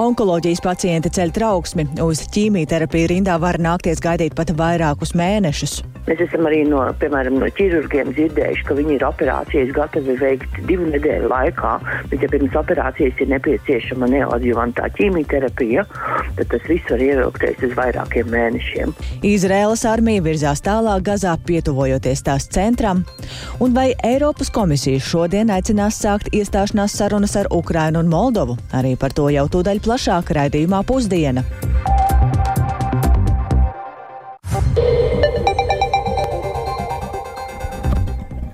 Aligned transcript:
Onkoloģijas 0.00 0.62
pacienti 0.64 1.10
ceļ 1.12 1.32
trauksmi. 1.36 1.84
Uz 2.00 2.24
ķīmijterapiju 2.32 3.10
rindā 3.12 3.36
var 3.42 3.60
nākties 3.60 4.00
gaidīt 4.00 4.36
pat 4.38 4.54
vairākus 4.56 5.12
mēnešus. 5.18 5.80
Mēs 6.08 6.22
esam 6.24 6.46
arī 6.48 6.62
no, 6.68 6.80
piemēram, 7.00 7.36
no 7.42 7.48
ķirurgiem 7.56 8.12
dzirdējuši, 8.16 8.64
ka 8.66 8.76
viņi 8.78 8.96
ir 8.96 9.04
operācijas 9.06 9.72
gatavi 9.76 10.16
veikt 10.20 10.60
divu 10.68 10.88
nedēļu 10.90 11.28
laikā, 11.30 11.72
bet 12.10 12.24
ja 12.24 12.30
pirms 12.32 12.56
operācijas 12.58 13.20
ir 13.20 13.30
nepieciešama 13.34 14.08
neoadjuvantā 14.14 14.88
ķīmijterapija, 14.96 15.84
tad 16.38 16.50
tas 16.54 16.66
viss 16.70 16.90
var 16.90 17.04
ievilkties 17.04 17.66
uz 17.68 17.76
vairākiem 17.78 18.32
mēnešiem. 18.32 18.96
Izraēlas 19.26 19.84
armija 19.88 20.24
virzās 20.24 20.64
tālāk 20.64 21.04
Gazā, 21.10 21.36
pietuvojoties 21.46 22.24
tās 22.26 22.48
centram, 22.52 23.04
un 23.60 23.76
vai 23.76 23.90
Eiropas 24.06 24.52
komisija 24.54 25.02
šodien 25.04 25.52
aicinās 25.52 26.00
sākt 26.00 26.32
iestāšanās 26.34 26.96
sarunas 26.96 27.36
ar 27.40 27.52
Ukrainu 27.54 28.02
un 28.02 28.10
Moldovu? 28.12 28.58
Arī 28.76 28.96
par 29.00 29.14
to 29.16 29.28
jau 29.32 29.46
tūdaļ 29.52 29.84
plašāk 29.84 30.34
raidījumā 30.40 30.84
pusdiena. 30.88 31.44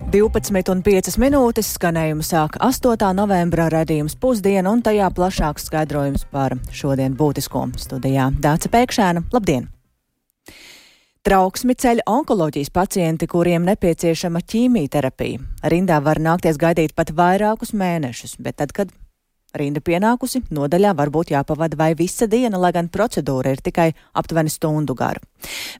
12,5 0.06 1.16
minūtes 1.19 1.73
skanējumu 1.74 2.23
sāk 2.23 2.60
8. 2.62 3.09
novembra 3.19 3.65
redzējums 3.73 4.15
pusdiena 4.23 4.70
un 4.70 4.79
tajā 4.87 5.09
plašāks 5.10 5.66
skaidrojums 5.66 6.23
par 6.30 6.55
šodien 6.70 7.16
būtisko 7.19 7.65
studijā. 7.82 8.29
Dāca 8.38 8.70
Pēkšēna, 8.70 9.24
labdien! 9.34 9.66
Trauksmi 11.27 11.74
ceļ 11.74 12.05
onkoloģijas 12.06 12.70
pacienti, 12.70 13.27
kuriem 13.27 13.66
nepieciešama 13.66 14.45
ķīmijterapija. 14.46 15.42
Rindā 15.74 15.98
var 15.98 16.23
nākties 16.23 16.62
gaidīt 16.62 16.95
pat 16.95 17.10
vairākus 17.10 17.74
mēnešus, 17.74 18.37
bet 18.38 18.60
tad, 18.62 18.70
kad 18.70 18.95
Rinda 19.55 19.80
pienākusi, 19.80 20.42
nodaļā 20.50 20.91
var 20.96 21.12
būt 21.14 21.30
jāpavada 21.32 21.78
vai 21.78 21.92
visa 21.95 22.27
diena, 22.27 22.59
lai 22.59 22.73
gan 22.74 22.88
procedūra 22.93 23.54
ir 23.54 23.62
tikai 23.62 23.93
aptuveni 24.18 24.51
stundu 24.52 24.96
gara. 24.98 25.23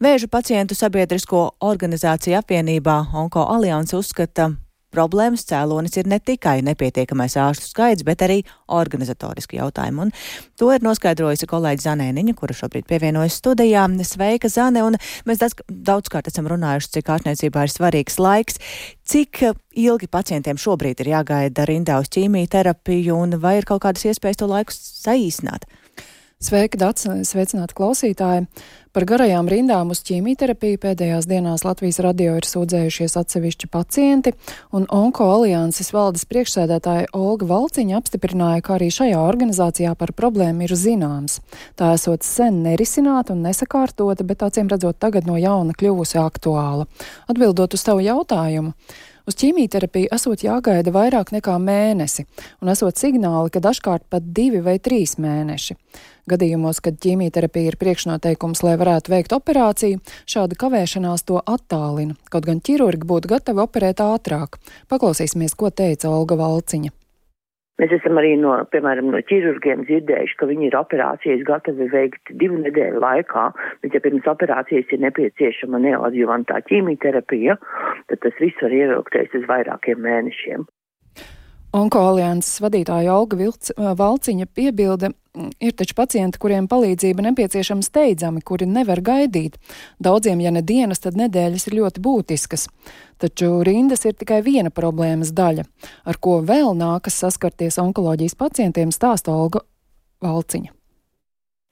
Vēža 0.01 0.31
pacientu 0.31 0.77
sabiedrisko 0.79 1.43
organizāciju 1.67 2.39
apvienībā 2.39 3.01
Onko 3.17 3.43
Alianse 3.57 3.99
uzskata, 3.99 4.53
Problēmas 4.95 5.43
cēlonis 5.49 5.97
ir 5.99 6.07
ne 6.09 6.19
tikai 6.23 6.61
nepietiekamais 6.65 7.35
ārstu 7.43 7.67
skaits, 7.69 8.05
bet 8.07 8.23
arī 8.25 8.39
organizatoriski 8.73 9.59
jautājumi. 9.59 10.07
Un 10.07 10.13
to 10.59 10.71
ir 10.73 10.85
noskaidrojusi 10.87 11.49
kolēģi 11.51 11.85
Zanēniņa, 11.85 12.35
kura 12.39 12.57
šobrīd 12.57 12.87
pievienojas 12.89 13.39
studijā. 13.41 13.85
Sveika, 14.07 14.49
Zane! 14.53 14.85
Un 14.87 14.99
mēs 15.29 15.43
daudz, 15.43 15.59
daudzkārt 15.69 16.31
esam 16.31 16.49
runājuši, 16.53 16.93
cik 16.99 17.11
ārstniecībā 17.17 17.67
ir 17.67 17.75
svarīgs 17.75 18.21
laiks. 18.23 18.63
Cik 19.07 19.43
ilgi 19.77 20.09
pacientiem 20.11 20.61
šobrīd 20.61 21.03
ir 21.03 21.13
jāgaida 21.17 21.67
rindā 21.69 21.99
uz 22.01 22.09
ķīmijterapiju 22.15 23.19
un 23.27 23.41
vai 23.43 23.59
ir 23.59 23.69
kaut 23.69 23.83
kādas 23.85 24.07
iespējas 24.07 24.41
to 24.41 24.51
laiku 24.51 24.75
saīsināt? 24.77 25.67
Sveika, 26.37 26.79
Dats! 26.79 27.09
Sveicināti 27.27 27.77
klausītāji! 27.77 28.47
Par 28.97 29.05
garajām 29.05 29.45
rindām 29.53 29.91
uz 29.93 29.99
ķīmijterapiju 30.09 30.79
pēdējās 30.81 31.27
dienās 31.29 31.67
Latvijas 31.67 31.99
radio 32.01 32.39
ir 32.39 32.47
sūdzējušies 32.49 33.19
atsevišķi 33.21 33.69
pacienti, 33.69 34.31
un 34.73 34.87
Onko 34.89 35.27
alianses 35.35 35.93
valdes 35.93 36.25
priekšsēdētāja 36.31 37.11
Olga 37.13 37.45
Valciņa 37.51 37.99
apstiprināja, 37.99 38.63
ka 38.65 38.79
arī 38.79 38.89
šajā 38.97 39.19
organizācijā 39.21 39.93
par 40.01 40.15
problēmu 40.17 40.65
ir 40.65 40.73
zināms. 40.81 41.43
Tā 41.77 41.91
esot 41.99 42.25
sen 42.25 42.63
nerisināta 42.65 43.37
un 43.37 43.45
nesakārtota, 43.45 44.25
bet 44.25 44.47
acīm 44.49 44.73
redzot 44.73 44.97
tagad 44.97 45.29
no 45.29 45.37
jauna 45.37 45.77
kļuvusi 45.77 46.17
aktuāla. 46.23 46.89
Atbildot 47.29 47.77
uz 47.77 47.85
tavu 47.85 48.01
jautājumu. 48.01 48.73
Uz 49.27 49.35
ķīmijterapiju 49.41 50.07
esot 50.15 50.45
jāgaida 50.47 50.93
vairāk 50.95 51.33
nekā 51.35 51.57
mēnesi, 51.59 52.29
un 52.63 52.71
esot 52.71 52.95
signāli, 53.01 53.51
ka 53.51 53.59
dažkārt 53.65 54.05
pat 54.07 54.29
divi 54.37 54.61
vai 54.63 54.77
trīs 54.79 55.17
mēneši. 55.19 55.75
Gadījumos, 56.31 56.79
kad 56.83 57.01
ķīmijterapija 57.03 57.73
ir 57.73 57.79
priekšnoteikums, 57.81 58.63
lai 58.63 58.77
varētu 58.79 59.11
veikt 59.11 59.35
operāciju, 59.35 59.99
šāda 60.31 60.59
kavēšanās 60.63 61.27
to 61.27 61.41
attālina, 61.43 62.15
kaut 62.31 62.47
gan 62.47 62.63
ķirurgi 62.63 63.11
būtu 63.11 63.33
gatavi 63.35 63.65
operēt 63.67 64.05
ātrāk. 64.05 64.61
Paklausīsimies, 64.95 65.59
ko 65.59 65.75
teica 65.75 66.15
Olga 66.15 66.39
Valciņa. 66.39 66.95
Mēs 67.77 67.93
esam 67.93 68.17
arī 68.17 68.31
no, 68.41 68.55
piemēram, 68.73 69.11
no 69.13 69.21
ķirurgiem 69.29 69.83
dzirdējuši, 69.89 70.37
ka 70.41 70.49
viņi 70.49 70.71
ir 70.71 70.77
operācijas 70.79 71.43
gatavi 71.49 71.91
veikt 71.93 72.33
divu 72.41 72.63
nedēļu 72.63 73.03
laikā, 73.05 73.43
bet 73.85 73.97
ja 73.97 74.01
pirms 74.05 74.31
operācijas 74.33 74.95
ir 74.97 75.03
nepieciešama 75.05 75.83
neoadjuvantā 75.85 76.63
ķīmijterapija, 76.71 77.59
tad 78.09 78.25
tas 78.25 78.41
viss 78.41 78.65
var 78.65 78.73
ievilkties 78.81 79.37
uz 79.37 79.45
vairākiem 79.51 80.01
mēnešiem. 80.09 80.65
Onkoalianses 81.77 82.61
vadītāja 82.65 83.13
Olga 83.13 83.37
Vilc, 83.37 83.69
Valciņa 83.77 84.47
piebilda, 84.57 85.11
ir 85.61 85.75
taču 85.77 85.97
pacienti, 85.99 86.41
kuriem 86.41 86.69
palīdzība 86.71 87.25
nepieciešama 87.27 87.85
steidzami, 87.85 88.41
kuri 88.47 88.69
nevar 88.71 89.03
gaidīt. 89.05 89.59
Daudziem, 90.01 90.41
ja 90.41 90.55
ne 90.55 90.63
dienas, 90.65 91.03
tad 91.05 91.19
nedēļas 91.21 91.69
ir 91.69 91.77
ļoti 91.83 92.05
būtiskas. 92.07 92.69
Taču 93.21 93.61
rindas 93.67 94.07
ir 94.09 94.17
tikai 94.17 94.41
viena 94.47 94.73
problēmas 94.73 95.35
daļa, 95.37 95.67
ar 96.09 96.21
ko 96.23 96.39
vēl 96.49 96.73
nākas 96.81 97.21
saskarties 97.27 97.77
onkoloģijas 97.83 98.39
pacientiem, 98.41 98.95
stāsta 98.95 99.37
Olga 99.37 99.67
Valciņa. 100.25 100.73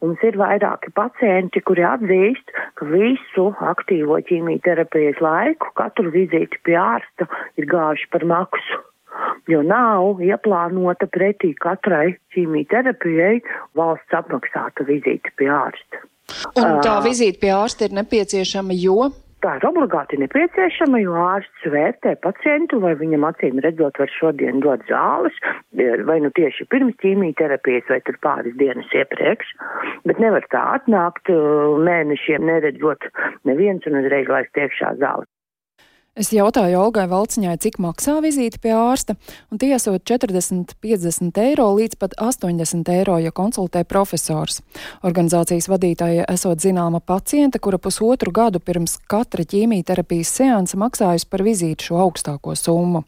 Mums 0.04 0.20
ir 0.28 0.36
vairāki 0.36 0.90
pacienti, 0.92 1.62
kuri 1.64 1.86
atzīst, 1.88 2.50
ka 2.76 2.92
visu 2.92 3.52
aktīvo 3.72 4.20
ķīmijterapijas 4.28 5.22
laiku, 5.24 5.72
katru 5.80 6.12
vizīti 6.12 6.60
pie 6.66 6.76
ārsta 6.76 7.30
ir 7.56 7.72
gājuši 7.72 8.12
par 8.12 8.28
maksu 8.28 8.84
jo 9.50 9.62
nav 9.66 10.22
ieplānota 10.24 11.08
pretī 11.10 11.52
katrai 11.60 12.16
ķīmijterapijai 12.34 13.36
valsts 13.78 14.18
apmaksāta 14.20 14.86
vizīte 14.88 15.32
pie 15.38 15.50
ārsta. 15.52 16.04
Un 16.56 16.80
tā 16.84 16.98
uh, 16.98 17.04
vizīte 17.04 17.42
pie 17.42 17.52
ārsta 17.54 17.88
ir 17.88 17.94
nepieciešama, 17.98 18.76
jo? 18.80 19.10
Tā 19.44 19.58
ir 19.58 19.64
obligāti 19.68 20.16
nepieciešama, 20.16 21.02
jo 21.02 21.18
ārsts 21.20 21.66
vērtē 21.68 22.14
pacientu, 22.24 22.78
vai 22.80 22.94
viņam 22.96 23.26
acīm 23.28 23.58
redzot 23.60 23.98
var 24.00 24.12
šodien 24.14 24.62
dot 24.64 24.80
zāles, 24.88 25.36
vai 26.08 26.16
nu 26.24 26.30
tieši 26.38 26.64
pirms 26.72 26.96
ķīmijterapijas, 27.04 27.84
vai 27.92 28.00
tur 28.06 28.16
pāris 28.24 28.56
dienas 28.56 28.88
iepriekš, 28.96 29.52
bet 30.08 30.22
nevar 30.24 30.48
tā 30.54 30.64
atnākt 30.78 31.28
mēnešiem 31.90 32.48
neredzot 32.48 33.04
neviens 33.44 33.84
un 33.90 34.00
uzreiz 34.00 34.32
laist 34.32 34.64
iekšā 34.64 34.96
zāles. 35.04 35.28
Es 36.14 36.28
jautāju 36.30 36.78
Olgai 36.78 37.08
Valciņai, 37.10 37.56
cik 37.58 37.80
maksā 37.82 38.20
vizīte 38.22 38.60
pie 38.62 38.70
ārsta, 38.70 39.16
un 39.50 39.58
tie 39.58 39.72
esot 39.74 40.04
40, 40.06 40.76
50 40.78 41.40
eiro 41.42 41.64
līdz 41.74 41.98
pat 41.98 42.12
80 42.22 42.86
eiro, 42.94 43.16
ja 43.18 43.32
konsultē 43.34 43.82
profesors. 43.82 44.60
Organizācijas 45.02 45.66
vadītāja 45.72 46.28
esot 46.30 46.62
zināma 46.62 47.00
paciente, 47.02 47.58
kura 47.58 47.80
pusotru 47.82 48.30
gadu 48.30 48.62
pirms 48.62 48.94
katra 49.10 49.42
ķīmijterapijas 49.42 50.30
seansa 50.38 50.78
maksājusi 50.84 51.26
par 51.34 51.42
vizīti 51.42 51.90
šo 51.90 51.98
augstāko 52.06 52.54
summu. 52.54 53.02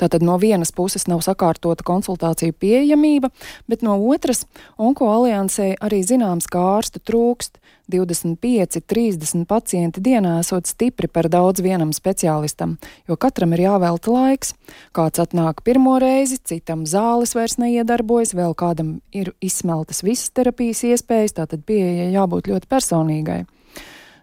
Tātad 0.00 0.24
no 0.24 0.38
vienas 0.40 0.72
puses 0.72 1.04
nav 1.12 1.20
sakārtota 1.28 1.84
konsultāciju 1.84 2.56
pieejamība, 2.56 3.34
bet 3.68 3.84
no 3.84 4.00
otras 4.08 4.46
Onko 4.80 5.12
aliansē 5.12 5.74
arī 5.84 6.00
zināms, 6.08 6.48
ka 6.48 6.64
ārstu 6.78 7.04
trūkst. 7.04 7.60
25, 7.92 8.80
30 8.86 9.46
pacienti 9.48 10.02
dienā 10.02 10.38
esot 10.42 10.66
stipri 10.66 11.08
par 11.08 11.28
daudz 11.32 11.62
vienam 11.64 11.92
speciālistam, 11.94 12.76
jo 13.08 13.16
katram 13.16 13.54
ir 13.56 13.66
jāvelta 13.66 14.12
laiks. 14.12 14.54
Kāds 14.96 15.22
atnāk 15.22 15.62
pirmo 15.66 15.96
reizi, 16.02 16.38
citam 16.42 16.86
zāles 16.86 17.36
vairs 17.38 17.58
neiedarbojas, 17.62 18.34
vēl 18.36 18.56
kādam 18.58 18.96
ir 19.14 19.32
izsmeltas 19.40 20.02
visas 20.06 20.32
terapijas 20.34 20.82
iespējas, 20.86 21.38
tātad 21.40 21.62
pieeja 21.66 22.10
jābūt 22.14 22.50
ļoti 22.52 22.70
personīgai. 22.70 23.44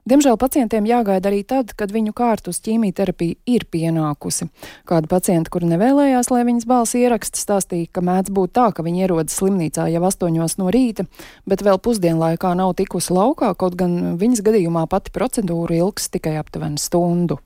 Diemžēl 0.04 0.36
pacientiem 0.36 0.84
jāgaida 0.84 1.30
arī 1.30 1.46
tad, 1.48 1.70
kad 1.80 1.94
viņu 1.96 2.12
kārtu 2.18 2.52
uz 2.52 2.58
ķīmijterapiju 2.66 3.38
ir 3.48 3.64
pienākusi. 3.72 4.50
Kāda 4.90 5.08
pacienta, 5.08 5.48
kura 5.54 5.70
nevēlējās, 5.70 6.28
lai 6.34 6.42
viņas 6.50 6.68
balss 6.68 6.98
ieraksts, 7.00 7.46
stāstīja, 7.46 7.88
ka 7.88 8.04
mēdz 8.04 8.34
būt 8.36 8.52
tā, 8.60 8.66
ka 8.76 8.84
viņa 8.84 9.06
ierodas 9.06 9.38
slimnīcā 9.40 9.88
jau 9.94 10.04
astoņos 10.10 10.58
no 10.60 10.68
rīta, 10.76 11.08
bet 11.48 11.64
vēl 11.64 11.80
pusdienlaikā 11.80 12.52
nav 12.60 12.76
tikusi 12.82 13.16
laukā, 13.16 13.54
kaut 13.56 13.80
gan 13.80 14.18
viņas 14.20 14.44
gadījumā 14.44 14.90
pati 14.92 15.16
procedūra 15.16 15.80
ilgs 15.80 16.12
tikai 16.12 16.36
aptuveni 16.42 16.84
stundu. 16.84 17.40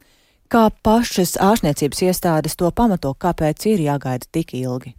Kā 0.50 0.72
pašas 0.82 1.36
ārstniecības 1.44 2.06
iestādes 2.08 2.58
to 2.58 2.72
pamato, 2.74 3.14
kāpēc 3.14 3.70
ir 3.70 3.86
jāgaida 3.86 4.26
tik 4.34 4.58
ilgi? 4.58 4.96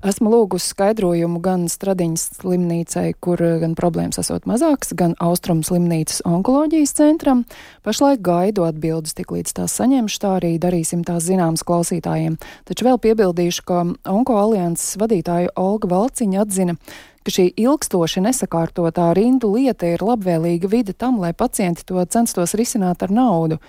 Esmu 0.00 0.30
lūgusi 0.32 0.70
skaidrojumu 0.72 1.42
gan 1.44 1.66
Stradiņas 1.68 2.22
slimnīcai, 2.38 3.10
kur 3.20 3.40
eh, 3.44 3.58
gan 3.60 3.74
problēmas 3.76 4.16
esot 4.22 4.46
mazākas, 4.48 4.94
gan 4.96 5.12
Austrum 5.20 5.58
slimnīcas 5.60 6.22
onkoloģijas 6.24 6.94
centram. 6.96 7.42
Pašlaik 7.84 8.22
gaidu 8.24 8.64
atbildes, 8.64 9.12
tik 9.18 9.34
līdz 9.34 9.52
tās 9.58 9.74
saņemšu, 9.76 10.20
tā 10.22 10.30
arī 10.38 10.54
darīsim 10.62 11.02
tās 11.04 11.26
zināmas 11.26 11.66
klausītājiem. 11.68 12.38
Taču 12.70 12.86
vēl 12.86 12.96
piebildīšu, 13.04 13.64
ka 13.68 13.82
Onko 14.08 14.38
alianses 14.40 14.96
vadītāja 15.02 15.52
Olga 15.60 15.90
Valciņa 15.90 16.46
atzina, 16.46 16.78
ka 17.20 17.34
šī 17.36 17.50
ilgstoši 17.60 18.22
nesakārtotā 18.24 19.10
rindu 19.18 19.50
lieta 19.52 19.90
ir 19.90 20.00
labvēlīga 20.00 20.70
vide 20.72 20.94
tam, 20.96 21.18
lai 21.20 21.34
pacienti 21.36 21.84
to 21.84 22.00
censtos 22.08 22.56
risināt 22.56 23.04
ar 23.04 23.12
naudu 23.12 23.60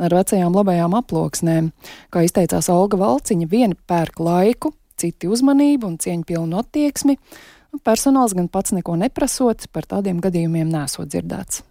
ar 0.00 0.16
vecajām 0.16 0.56
labajām 0.56 0.96
aploksnēm. 0.96 1.68
Kā 2.08 2.24
izteicās 2.24 2.70
Olga 2.72 2.98
Valciņa, 3.04 3.50
vieni 3.52 3.76
pērk 3.86 4.24
laiku, 4.24 4.72
citi 5.00 5.30
uzmanību 5.30 5.88
un 5.88 5.98
cieņpilnu 6.02 6.58
attieksmi. 6.60 7.18
Personāls 7.84 8.34
gan 8.36 8.48
pats 8.48 8.74
neko 8.76 8.96
neprasot, 9.00 9.66
par 9.74 9.88
tādiem 9.90 10.20
gadījumiem 10.22 10.70
nesot 10.70 11.10
dzirdēts. 11.10 11.64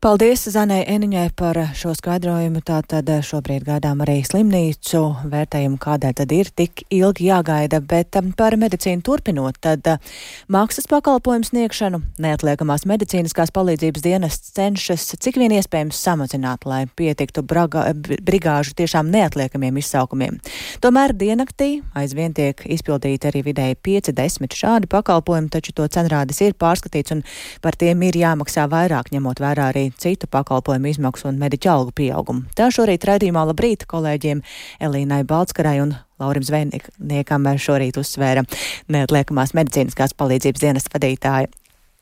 Paldies 0.00 0.46
Zanai 0.48 0.78
Eniņai 0.88 1.26
par 1.36 1.58
šo 1.76 1.90
skaidrojumu. 1.92 2.62
Tātad 2.64 3.10
šobrīd 3.20 3.66
gaidām 3.66 3.98
arī 4.00 4.22
slimnīcu 4.24 5.00
vērtējumu, 5.28 5.76
kādēļ 5.76 6.14
tad 6.16 6.30
ir 6.32 6.48
tik 6.56 6.86
ilgi 6.88 7.26
jāgaida, 7.26 7.82
bet 7.84 8.16
um, 8.16 8.30
par 8.32 8.56
medicīnu 8.56 9.04
turpinot, 9.04 9.58
tad 9.60 9.84
uh, 9.92 10.14
maksas 10.48 10.88
pakalpojumu 10.88 11.44
sniegšanu 11.50 12.00
neatliekamās 12.16 12.86
medicīniskās 12.88 13.52
palīdzības 13.52 14.06
dienests 14.06 14.54
cenšas 14.56 15.04
cik 15.20 15.36
vien 15.42 15.52
iespējams 15.58 16.00
samazināt, 16.00 16.64
lai 16.64 16.86
pietiktu 16.96 17.44
braga, 17.44 17.90
brigāžu 17.92 18.72
tiešām 18.80 19.12
neatliekamiem 19.12 19.82
izsaukumiem. 19.84 20.40
Tomēr 20.80 21.12
diennaktī 21.12 21.82
aizvien 21.92 22.32
tiek 22.32 22.64
izpildīti 22.64 23.28
arī 23.28 23.44
vidēji 23.50 23.80
5-10 24.08 24.56
šādi 24.64 24.88
pakalpojumi, 24.96 25.52
taču 25.52 25.76
to 25.76 25.92
cenrādis 25.92 26.40
ir 26.48 26.56
pārskatīts 26.56 27.18
un 27.18 27.22
par 27.60 27.76
tiem 27.76 28.08
ir 28.08 28.22
jāmaksā 28.24 28.64
vairāk, 28.72 29.12
ņemot 29.12 29.44
vērā 29.44 29.70
arī 29.74 29.89
citu 29.98 30.28
pakalpojumu 30.30 30.90
izmaksu 30.90 31.28
un 31.30 31.40
mediķu 31.40 31.70
algu 31.72 31.94
pieaugumu. 31.96 32.46
Tā 32.56 32.68
šorīt 32.74 33.06
raidījumā 33.08 33.46
labrīt 33.50 33.86
kolēģiem 33.90 34.42
Elīnai 34.82 35.22
Balskarai 35.28 35.78
un 35.82 35.94
Laurim 36.20 36.44
Zvejniekam 36.44 37.48
šorīt 37.56 37.98
uzsvēra 38.00 38.44
neatliekamās 38.92 39.54
medicīniskās 39.56 40.14
palīdzības 40.18 40.66
dienas 40.66 40.90
vadītāja 40.92 41.48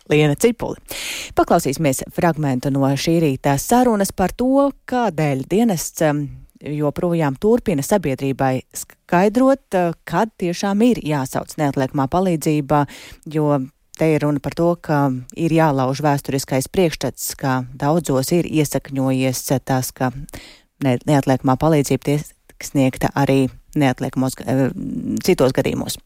Liena 0.08 0.36
Cipuli. 0.40 0.80
Paklausīsimies 1.36 2.06
fragmentu 2.16 2.72
no 2.72 2.88
šī 2.96 3.18
rīta 3.24 3.58
sarunas 3.60 4.12
par 4.16 4.32
to, 4.32 4.70
kādēļ 4.88 5.44
dienests 5.50 6.04
um, 6.08 6.24
joprojām 6.64 7.36
turpina 7.40 7.84
sabiedrībai 7.84 8.54
skaidrot, 8.72 9.66
uh, 9.76 9.92
kad 10.08 10.32
tiešām 10.40 10.84
ir 10.88 11.02
jāsauc 11.04 11.52
neatliekamā 11.60 12.08
palīdzība, 12.10 12.86
jo 13.34 13.60
Te 13.98 14.06
ir 14.14 14.22
runa 14.22 14.38
par 14.38 14.54
to, 14.54 14.72
ka 14.78 15.08
ir 15.34 15.52
jālauž 15.56 16.02
vēsturiskais 16.04 16.70
priekšstats, 16.70 17.32
ka 17.38 17.64
daudzos 17.74 18.30
ir 18.36 18.46
iesakņojies 18.46 19.40
tas, 19.66 19.90
ka 19.90 20.12
ne, 20.84 20.98
neatliekamā 21.02 21.58
palīdzība 21.58 22.06
tiek 22.06 22.62
sniegta 22.62 23.10
arī 23.18 23.48
neatliekamos 23.78 24.38
eh, 24.44 24.68
citos 25.26 25.54
gadījumos. 25.56 25.98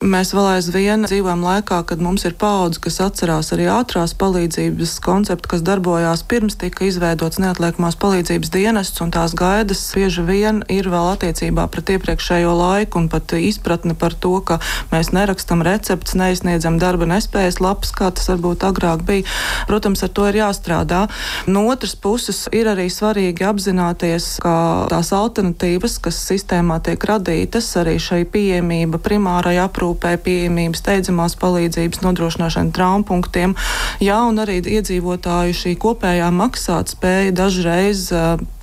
Mēs 0.00 0.30
vēl 0.32 0.46
aizvien 0.54 1.02
dzīvojam 1.04 1.42
laikā, 1.44 1.82
kad 1.84 2.00
mums 2.00 2.22
ir 2.24 2.32
paudze, 2.40 2.80
kas 2.80 2.94
atcerās 3.04 3.50
arī 3.52 3.66
ātrās 3.68 4.14
palīdzības 4.16 4.94
konceptu, 5.04 5.50
kas 5.52 5.60
darbojās 5.60 6.22
pirms 6.24 6.54
tika 6.56 6.86
izveidots 6.86 7.36
neatliekamās 7.36 7.98
palīdzības 8.00 8.48
dienests, 8.54 9.02
un 9.04 9.12
tās 9.12 9.34
gaidas 9.36 9.82
bieži 9.92 10.24
vien 10.24 10.62
ir 10.72 10.88
vēl 10.88 11.10
attiecībā 11.10 11.66
pret 11.68 11.92
iepriekšējo 11.92 12.54
laiku, 12.56 12.96
un 12.96 13.10
pat 13.12 13.34
izpratne 13.36 13.92
par 13.92 14.16
to, 14.16 14.38
ka 14.40 14.56
mēs 14.88 15.10
nerakstam 15.12 15.60
recepts, 15.68 16.16
neizsniedzam 16.16 16.80
darba 16.80 17.04
nespējas 17.12 17.60
lapas, 17.60 17.92
kā 17.92 18.08
tas 18.08 18.32
varbūt 18.32 18.64
agrāk 18.70 19.04
bija. 19.04 19.28
Protams, 19.68 20.00
ar 20.08 20.14
to 20.16 20.30
ir 20.32 20.40
jāstrādā. 20.40 21.02
No 21.44 21.66
otras 21.68 21.92
puses, 21.92 22.46
ir 22.56 22.72
arī 22.72 22.88
svarīgi 22.88 23.44
apzināties, 23.52 24.30
ka 24.40 24.56
tās 24.96 25.12
alternatīvas, 25.12 26.00
kas 26.08 26.24
sistēmā 26.32 26.80
tiek 26.88 27.04
radītas, 27.12 27.68
arī 27.84 27.98
šai 28.00 28.24
pieejamība 28.24 29.04
primārai 29.04 29.58
aprūpē, 29.60 29.89
aprūpē, 29.90 30.14
pieejamību, 30.22 30.78
steidzamās 30.78 31.34
palīdzības 31.40 32.02
nodrošināšana 32.04 32.72
traumpunktiem, 32.76 33.56
jā, 34.00 34.18
un 34.28 34.38
arī 34.38 34.60
iedzīvotāju 34.62 35.56
šī 35.56 35.74
kopējā 35.80 36.30
maksātspēja 36.30 37.34
dažreiz 37.34 38.10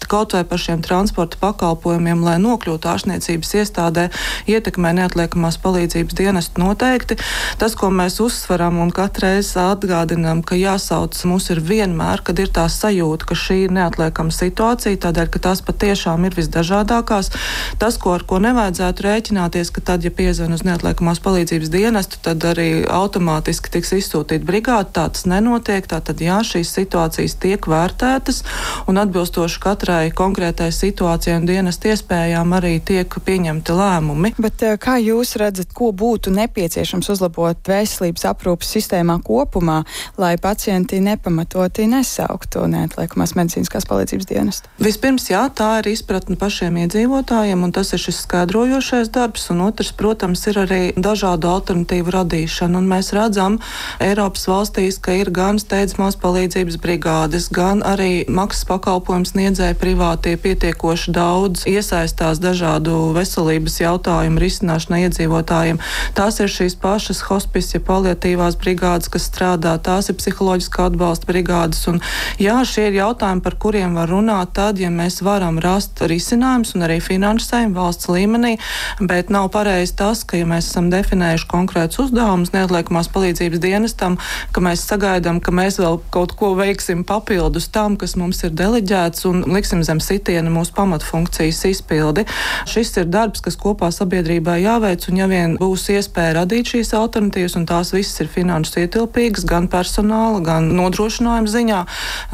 kaut 0.08 0.34
vai 0.34 0.44
par 0.48 0.60
šiem 0.60 0.82
transporta 0.82 1.38
pakalpojumiem, 1.42 2.24
lai 2.24 2.38
nokļūtu 2.40 2.88
ārstniecības 2.88 3.54
iestādē, 3.62 4.08
ietekmē 4.48 4.94
neatliekamās 4.98 5.60
palīdzības 5.62 6.18
dienestu 6.18 6.64
noteikti. 6.64 7.18
Tas, 7.60 7.76
ko 7.76 7.92
mēs 7.92 8.20
uzsveram 8.24 8.80
un 8.84 8.94
katreiz 8.96 9.52
atgādinām, 9.60 10.42
ka 10.48 10.56
jāsauc 10.56 11.18
mums 11.28 11.50
ir 11.54 11.60
vienmēr, 11.60 12.24
kad 12.24 12.40
ir 12.40 12.52
tā 12.56 12.68
sajūta, 12.72 13.28
ka 13.28 13.38
šī 13.38 13.60
ir 13.68 13.76
neatliekama 13.76 14.34
situācija, 14.34 15.02
tādēļ, 15.04 15.32
ka 15.34 15.44
tās 15.50 15.64
patiešām 15.68 16.30
ir 16.30 16.38
visdažādākās. 16.40 17.34
Tas, 17.82 18.00
ko 18.00 18.16
ar 18.16 18.24
ko 18.28 18.40
nevajadzētu 18.44 19.08
rēķināties, 19.10 19.74
ka 19.76 19.84
tad, 19.92 20.08
ja 20.08 20.14
piezvan 20.14 20.56
uz 20.56 20.64
neatliekamās 20.68 21.17
humanās 21.18 21.24
palīdzības 21.24 21.70
dienestu, 21.70 22.18
tad 22.22 22.44
arī 22.46 22.86
automātiski 22.86 23.72
tiks 23.72 23.94
izsūtīta 23.98 24.46
brigāde. 24.46 24.92
Tā 24.94 25.10
tas 25.10 25.26
nenotiek. 25.26 25.86
Tātad, 25.88 26.20
jā, 26.22 26.42
šīs 26.44 26.70
situācijas 26.74 27.38
tiek 27.40 27.62
vērtētas 27.68 28.44
un 28.88 28.98
atbilstoši 28.98 29.60
katrai 29.60 30.12
konkrētai 30.12 30.72
situācijai 30.72 31.40
un 31.40 31.48
dienestu 31.48 31.90
iespējām 31.92 32.54
arī 32.54 32.80
tiek 32.80 33.08
pieņemti 33.10 33.74
lēmumi. 33.74 34.34
Bet 34.38 34.64
eh, 34.64 34.78
kā 34.78 34.98
jūs 35.00 35.36
redzat, 35.38 35.74
ko 35.74 35.92
būtu 35.92 36.32
nepieciešams 36.36 37.10
uzlabot 37.10 37.58
veselības 37.68 38.28
aprūpas 38.28 38.74
sistēmā 38.76 39.20
kopumā, 39.24 39.84
lai 40.18 40.36
pacienti 40.38 41.00
nepamatoti 41.02 41.88
nesauktu 41.88 42.68
neatliekamās 42.68 43.36
medicīniskās 43.38 43.88
palīdzības 43.88 44.30
dienestu? 44.30 44.70
Vispirms, 44.84 45.30
jā, 45.32 45.46
tā 45.50 45.80
ir 45.82 45.92
izpratne 45.94 46.38
pašiem 46.40 46.82
iedzīvotājiem, 46.84 47.64
un 47.64 47.74
tas 47.76 47.94
ir 47.96 48.04
šis 48.04 48.24
skaidrojošais 48.26 49.12
darbs, 49.14 49.50
un 49.54 49.64
otrs, 49.70 49.94
protams, 49.98 50.44
ir 50.52 50.62
arī 50.66 50.82
dažādu 51.08 51.50
alternatīvu 51.56 52.14
radīšanu. 52.18 52.82
Un 52.84 52.92
mēs 52.92 53.14
redzam 53.16 53.58
Eiropas 54.04 54.48
valstīs, 54.52 55.00
ka 55.02 55.16
ir 55.18 55.32
gan 55.34 55.58
steidzamās 55.62 56.20
palīdzības 56.22 56.78
brigādes, 56.84 57.50
gan 57.54 57.82
arī 57.88 58.28
maksas 58.28 58.68
pakalpojums 58.70 59.34
sniedzēja 59.34 59.78
privātie 59.80 60.36
pietiekoši 60.42 61.14
daudz 61.16 61.66
iesaistās 61.70 62.42
dažādu 62.44 63.12
veselības 63.16 63.80
jautājumu 63.82 64.42
risināšanai 64.42 65.04
iedzīvotājiem. 65.08 65.82
Tās 66.18 66.40
ir 66.44 66.52
šīs 66.52 66.78
pašas 66.82 67.24
hospice, 67.30 67.78
ja 67.78 67.84
paliatīvās 67.88 68.58
brigādes, 68.62 69.12
kas 69.14 69.28
strādā, 69.30 69.76
tās 69.84 70.12
ir 70.12 70.18
psiholoģiskā 70.20 70.90
atbalsta 70.92 71.30
brigādes. 71.30 71.84
Un, 71.92 72.02
jā, 72.42 72.58
šie 72.68 72.90
ir 72.90 73.00
jautājumi, 73.00 73.44
par 73.46 73.58
kuriem 73.62 73.98
var 73.98 74.12
runāt 74.12 74.54
tad, 74.58 74.82
ja 74.82 74.92
mēs 74.94 75.22
varam 75.26 75.60
rast 75.64 76.02
risinājumus 76.02 76.76
un 76.78 76.88
arī 76.88 77.00
finansējumu 77.04 77.78
valsts 77.78 78.10
līmenī, 78.12 78.56
bet 79.00 79.32
nav 79.34 79.50
pareizi 79.54 79.96
tas, 80.00 80.24
ka, 80.28 80.40
ja 80.42 80.48
mēs 80.50 80.72
esam 80.72 80.90
definējuši 80.98 81.50
konkrētus 81.52 82.02
uzdevumus 82.08 82.54
neatliekamās 82.56 83.12
palīdzības 83.14 83.64
dienestam, 83.64 84.18
ka 84.52 84.64
mēs 84.66 84.84
sagaidām, 84.90 85.40
ka 85.44 85.54
mēs 85.56 85.80
vēl 85.82 86.00
kaut 86.14 86.36
ko 86.40 86.54
veiksim 86.58 87.06
papildus 87.08 87.70
tam, 87.74 87.98
kas 88.00 88.18
mums 88.20 88.44
ir 88.44 88.56
deleģēts 88.58 89.28
un 89.30 89.44
liksim 89.54 89.84
zem 89.88 90.02
sitiena 90.04 90.52
mūsu 90.54 90.74
pamatfunkcijas 90.78 91.64
izpildi. 91.72 92.26
Šis 92.70 92.94
ir 93.02 93.10
darbs, 93.12 93.44
kas 93.46 93.58
kopā 93.60 93.90
sabiedrībā 93.94 94.58
jāveic, 94.62 95.08
un 95.12 95.22
ja 95.22 95.28
vien 95.32 95.58
būs 95.62 95.88
iespēja 95.94 96.38
radīt 96.42 96.74
šīs 96.74 96.94
alternatīvas, 96.98 97.58
un 97.60 97.68
tās 97.70 97.94
visas 97.96 98.24
ir 98.24 98.32
finanses 98.32 98.78
ietilpīgas, 98.84 99.46
gan 99.50 99.70
personāla, 99.72 100.42
gan 100.46 100.72
nodrošinājuma 100.78 101.54
ziņā, 101.54 101.82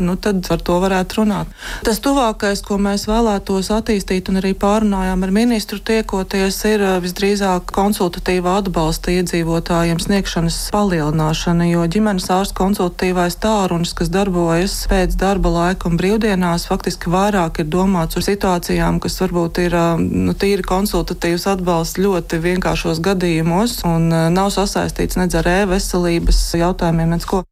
nu 0.04 0.18
tad 0.22 0.44
par 0.48 0.64
to 0.66 0.80
varētu 0.84 1.22
runāt. 1.22 1.54
Tas 1.86 2.02
tuvākais, 2.04 2.64
ko 2.66 2.80
mēs 2.82 3.08
vēlētos 3.10 3.72
attīstīt 3.76 4.32
un 4.32 4.42
arī 4.42 4.54
pārunājām 4.60 5.26
ar 5.26 5.34
ministru 5.36 5.80
tiekoties, 5.80 6.60
ir 6.70 6.84
eh, 6.84 6.98
visdrīzāk 7.04 7.74
konsultatīva 7.76 8.43
konsultatīvā 8.44 8.60
atbalsta 8.60 9.12
iedzīvotājiem 9.14 10.00
sniegšanas 10.04 10.56
palielināšana, 10.74 11.68
jo 11.70 11.84
ģimenes 11.88 12.28
ārsts 12.30 12.56
konsultatīvais 12.58 13.38
tālrunis, 13.40 13.94
kas 13.96 14.10
darbojas 14.12 14.88
pēc 14.90 15.16
darba 15.16 15.50
laika 15.50 15.88
un 15.88 15.96
brīvdienās, 15.98 16.68
faktiski 16.68 17.10
vairāk 17.10 17.62
ir 17.62 17.70
domāts 17.72 18.18
uz 18.18 18.28
situācijām, 18.28 19.00
kas 19.00 19.16
varbūt 19.22 19.62
ir 19.64 19.78
nu, 20.00 20.34
tīri 20.36 20.64
konsultatīvs 20.64 21.48
atbalsts 21.56 22.02
ļoti 22.04 22.42
vienkāršos 22.44 23.00
gadījumos 23.00 23.84
un 23.88 24.12
nav 24.12 24.52
sasaistīts 24.52 25.16
nedz 25.16 25.40
ar 25.40 25.48
e-veselības 25.48 26.44
jautājumiem, 26.60 27.16
nedz 27.16 27.30
ko. 27.30 27.44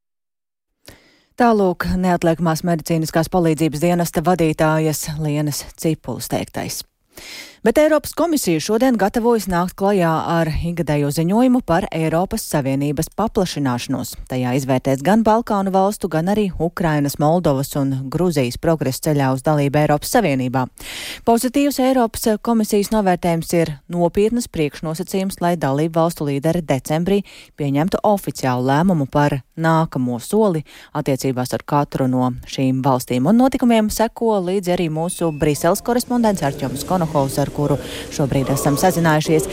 Tālūk, 1.39 1.87
neatliekamās 1.95 2.65
medicīniskās 2.67 3.31
palīdzības 3.31 3.79
dienesta 3.81 4.21
vadītājas 4.27 5.07
Lienas 5.23 5.63
Cipulas 5.79 6.27
teiktais. 6.29 6.83
Bet 7.63 7.77
Eiropas 7.77 8.13
komisija 8.13 8.59
šodien 8.59 8.95
gatavojas 8.97 9.45
nākt 9.45 9.75
klajā 9.77 10.09
ar 10.09 10.49
ikgadējo 10.65 11.11
ziņojumu 11.13 11.59
par 11.61 11.85
Eiropas 11.93 12.41
Savienības 12.49 13.11
paplašināšanos. 13.13 14.15
Tajā 14.31 14.55
izvērtēs 14.57 15.03
gan 15.05 15.21
Balkānu 15.21 15.69
valstu, 15.69 16.09
gan 16.09 16.31
arī 16.33 16.47
Ukrainas, 16.57 17.19
Moldovas 17.21 17.75
un 17.77 17.91
Gruzijas 18.09 18.57
progresa 18.57 19.03
ceļā 19.11 19.27
uz 19.35 19.45
dalību 19.45 19.77
Eiropas 19.77 20.09
Savienībā. 20.15 20.63
Pozitīvs 21.29 21.77
Eiropas 21.85 22.25
komisijas 22.41 22.89
novērtējums 22.95 23.53
ir 23.59 23.75
nopietnas 23.93 24.49
priekšnosacījums, 24.49 25.37
lai 25.45 25.53
dalību 25.53 25.99
valstu 25.99 26.31
līderi 26.31 26.65
decembrī 26.65 27.21
pieņemtu 27.61 28.01
oficiālu 28.09 28.65
lēmumu 28.71 29.05
par 29.05 29.37
nākamo 29.61 30.17
soli 30.17 30.63
attiecībās 30.97 31.53
ar 31.53 31.61
katru 31.61 32.09
no 32.09 32.33
šīm 32.49 32.81
valstīm. 32.81 33.29
Un 33.29 33.37
notikumiem 33.43 33.93
seko 33.93 34.39
līdzi 34.49 34.73
arī 34.73 34.89
mūsu 34.89 35.29
Briseles 35.37 35.85
korespondents 35.85 36.41
Arķoms 36.41 36.89
Konohovs, 36.89 37.37
ar 37.37 37.50
kuru 37.55 37.79
šobrīd 38.13 38.51
esam 38.53 38.79
sazinājušies. 38.79 39.49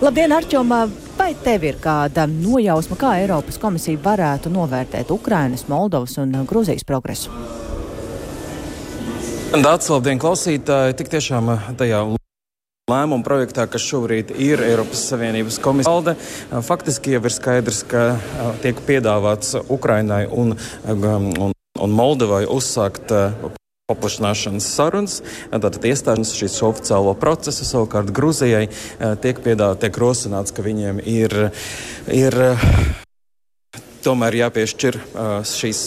Labdien, 0.00 0.32
Arčomā! 0.32 0.86
Vai 1.20 1.34
tev 1.36 1.66
ir 1.68 1.76
kāda 1.76 2.24
nojausma, 2.30 2.96
kā 2.96 3.10
Eiropas 3.20 3.58
komisija 3.60 4.00
varētu 4.00 4.48
novērtēt 4.48 5.10
Ukrainas, 5.12 5.66
Moldovas 5.68 6.16
un 6.22 6.32
Gruzijas 6.48 6.86
progresu? 6.88 7.28
Dāts, 9.50 9.90
labdien, 9.92 10.16
klausītāji! 10.22 10.96
Tik 10.96 11.12
tiešām 11.12 11.52
tajā 11.76 12.00
lēmuma 12.90 13.26
projektā, 13.26 13.68
kas 13.68 13.84
šobrīd 13.84 14.32
ir 14.40 14.64
Eiropas 14.64 15.04
Savienības 15.10 15.60
komisija 15.62 15.92
valde, 15.92 16.16
faktiski 16.66 17.18
jau 17.18 17.22
ir 17.26 17.36
skaidrs, 17.36 17.84
ka 17.90 18.04
tiek 18.64 18.80
piedāvāts 18.88 19.58
Ukrainai 19.68 20.24
un, 20.30 20.56
un, 20.88 21.52
un 21.52 21.96
Moldovai 22.00 22.46
uzsākt 22.48 23.12
paplašināšanas 23.90 24.70
sarunas, 24.78 25.20
tātad 25.50 25.90
iestāšanās 25.90 26.32
šīs 26.38 26.62
oficiālo 26.70 27.12
procesu. 27.18 27.66
Savukārt 27.68 28.14
Grūzijai 28.14 28.66
tiek 29.20 29.44
piedāvāts, 29.44 29.82
tiek 29.84 30.00
rosināts, 30.00 30.54
ka 30.54 30.64
viņiem 30.64 31.02
ir, 31.04 31.36
ir 32.08 32.42
tomēr 34.00 34.32
jāpiešķir 34.38 34.96
šīs 35.44 35.80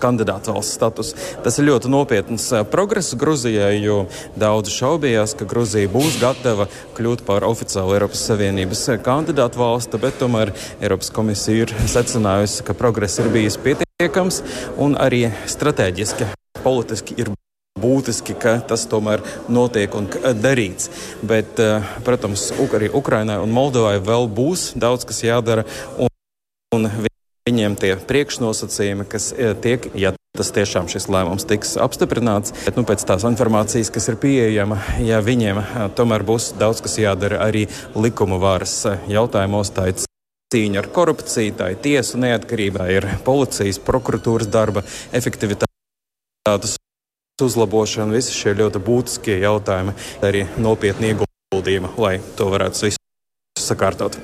kandidātu 0.00 0.54
valsts 0.54 0.78
status. 0.78 1.10
Tas 1.44 1.58
ir 1.60 1.68
ļoti 1.68 1.90
nopietns 1.92 2.46
progress 2.72 3.12
Gruzijai, 3.18 3.74
jo 3.84 3.98
daudzi 4.40 4.72
šaubījās, 4.72 5.36
ka 5.36 5.48
Gruzija 5.48 5.90
būs 5.92 6.16
gatava 6.22 6.64
kļūt 6.96 7.26
par 7.28 7.44
oficiālu 7.44 7.98
Eiropas 7.98 8.24
Savienības 8.30 8.86
kandidātu 9.04 9.60
valsti, 9.60 10.00
bet 10.00 10.16
tomēr 10.22 10.54
Eiropas 10.80 11.12
komisija 11.12 11.66
ir 11.66 11.76
secinājusi, 11.92 12.64
ka 12.64 12.76
progress 12.78 13.20
ir 13.20 13.28
bijis 13.34 13.60
pietiekams 13.60 14.40
un 14.80 14.96
arī 14.96 15.26
strateģiski, 15.44 16.32
politiski 16.64 17.16
ir 17.20 17.32
būtiski, 17.80 18.36
ka 18.40 18.56
tas 18.64 18.86
tomēr 18.88 19.22
notiek 19.52 19.94
un 19.98 20.08
darīts. 20.40 20.90
Bet, 21.26 21.60
protams, 22.06 22.48
arī 22.66 22.90
Ukrainai 22.92 23.40
un 23.42 23.52
Moldovai 23.52 23.98
vēl 24.00 24.30
būs 24.32 24.72
daudz, 24.80 25.04
kas 25.08 25.22
jādara. 25.26 25.66
Un, 26.00 26.08
un 26.76 26.88
viņiem 27.46 27.76
tie 27.78 27.94
priekšnosacījumi, 28.08 29.06
kas 29.10 29.30
e, 29.32 29.52
tiek, 29.62 29.90
ja 29.94 30.12
tas 30.36 30.50
tiešām 30.52 30.88
šis 30.92 31.06
lēmums 31.12 31.46
tiks 31.48 31.76
apstiprināts. 31.80 32.52
Bet, 32.66 32.76
nu, 32.76 32.84
pēc 32.88 33.04
tās 33.08 33.24
informācijas, 33.28 33.92
kas 33.94 34.10
ir 34.12 34.18
pieejama, 34.20 34.80
ja 35.04 35.22
viņiem 35.24 35.62
tomēr 35.96 36.26
būs 36.26 36.52
daudz 36.60 36.82
kas 36.84 36.98
jādara 37.00 37.40
arī 37.46 37.66
likuma 37.96 38.40
varas 38.42 38.82
jautājumos, 39.08 39.72
cīņa 40.54 40.82
ar 40.82 40.90
korupciju, 40.94 41.56
tā 41.58 41.72
ir 41.74 41.80
tiesu 41.82 42.20
neatkarība, 42.22 42.90
ir 42.94 43.08
policijas, 43.26 43.82
prokuratūras 43.82 44.52
darba 44.52 44.86
efektivitātes 46.46 46.76
uzlabošana. 47.42 48.14
Visi 48.14 48.32
šie 48.32 48.54
ļoti 48.56 48.80
būtiskie 48.80 49.40
jautājumi, 49.42 49.94
arī 50.22 50.46
nopietni 50.58 51.12
ieguldījumi, 51.12 51.92
lai 51.98 52.20
to 52.36 52.48
varētu 52.50 52.86
visu 52.86 53.00
sakārtot. 53.60 54.18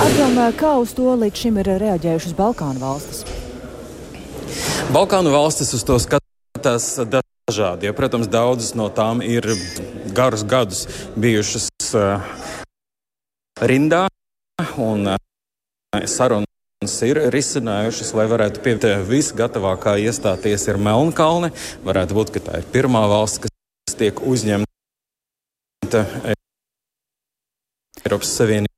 Arjom, 0.00 0.38
kā 0.56 0.78
uz 0.80 0.94
to 0.96 1.14
līdz 1.20 1.36
šim 1.36 1.60
ir 1.60 1.72
reaģējušas 1.82 2.34
Balkānu 2.34 2.80
valstis? 2.80 3.24
Balkānu 4.90 5.30
valstis 5.30 5.74
uz 5.76 5.84
to 5.84 5.98
skatās 6.00 6.96
dažādi. 6.98 7.86
Ja, 7.86 7.94
protams, 7.94 8.30
daudzas 8.30 8.74
no 8.74 8.88
tām 8.88 9.20
ir 9.22 9.44
garus 10.16 10.42
gadus 10.42 10.86
bijušas 11.20 11.68
uh, 11.94 12.24
rindā 13.60 14.06
un 14.80 15.12
uh, 15.12 15.20
sarunas 16.08 16.50
ir 16.80 17.18
risinājušas, 17.28 18.14
lai 18.16 18.24
varētu 18.24 18.62
pievienoties 18.64 19.04
visgatavākā 19.04 20.00
iestāties 20.00 20.62
ir 20.72 20.78
Melnkalne. 20.80 21.50
Varētu 21.84 22.16
būt, 22.16 22.32
ka 22.32 22.40
tā 22.46 22.54
ir 22.62 22.68
pirmā 22.72 23.02
valsts, 23.04 23.42
kas 23.44 23.98
tiek 24.00 24.16
uzņemta 24.24 24.64
Eiropas 28.00 28.32
Savienībā. 28.32 28.70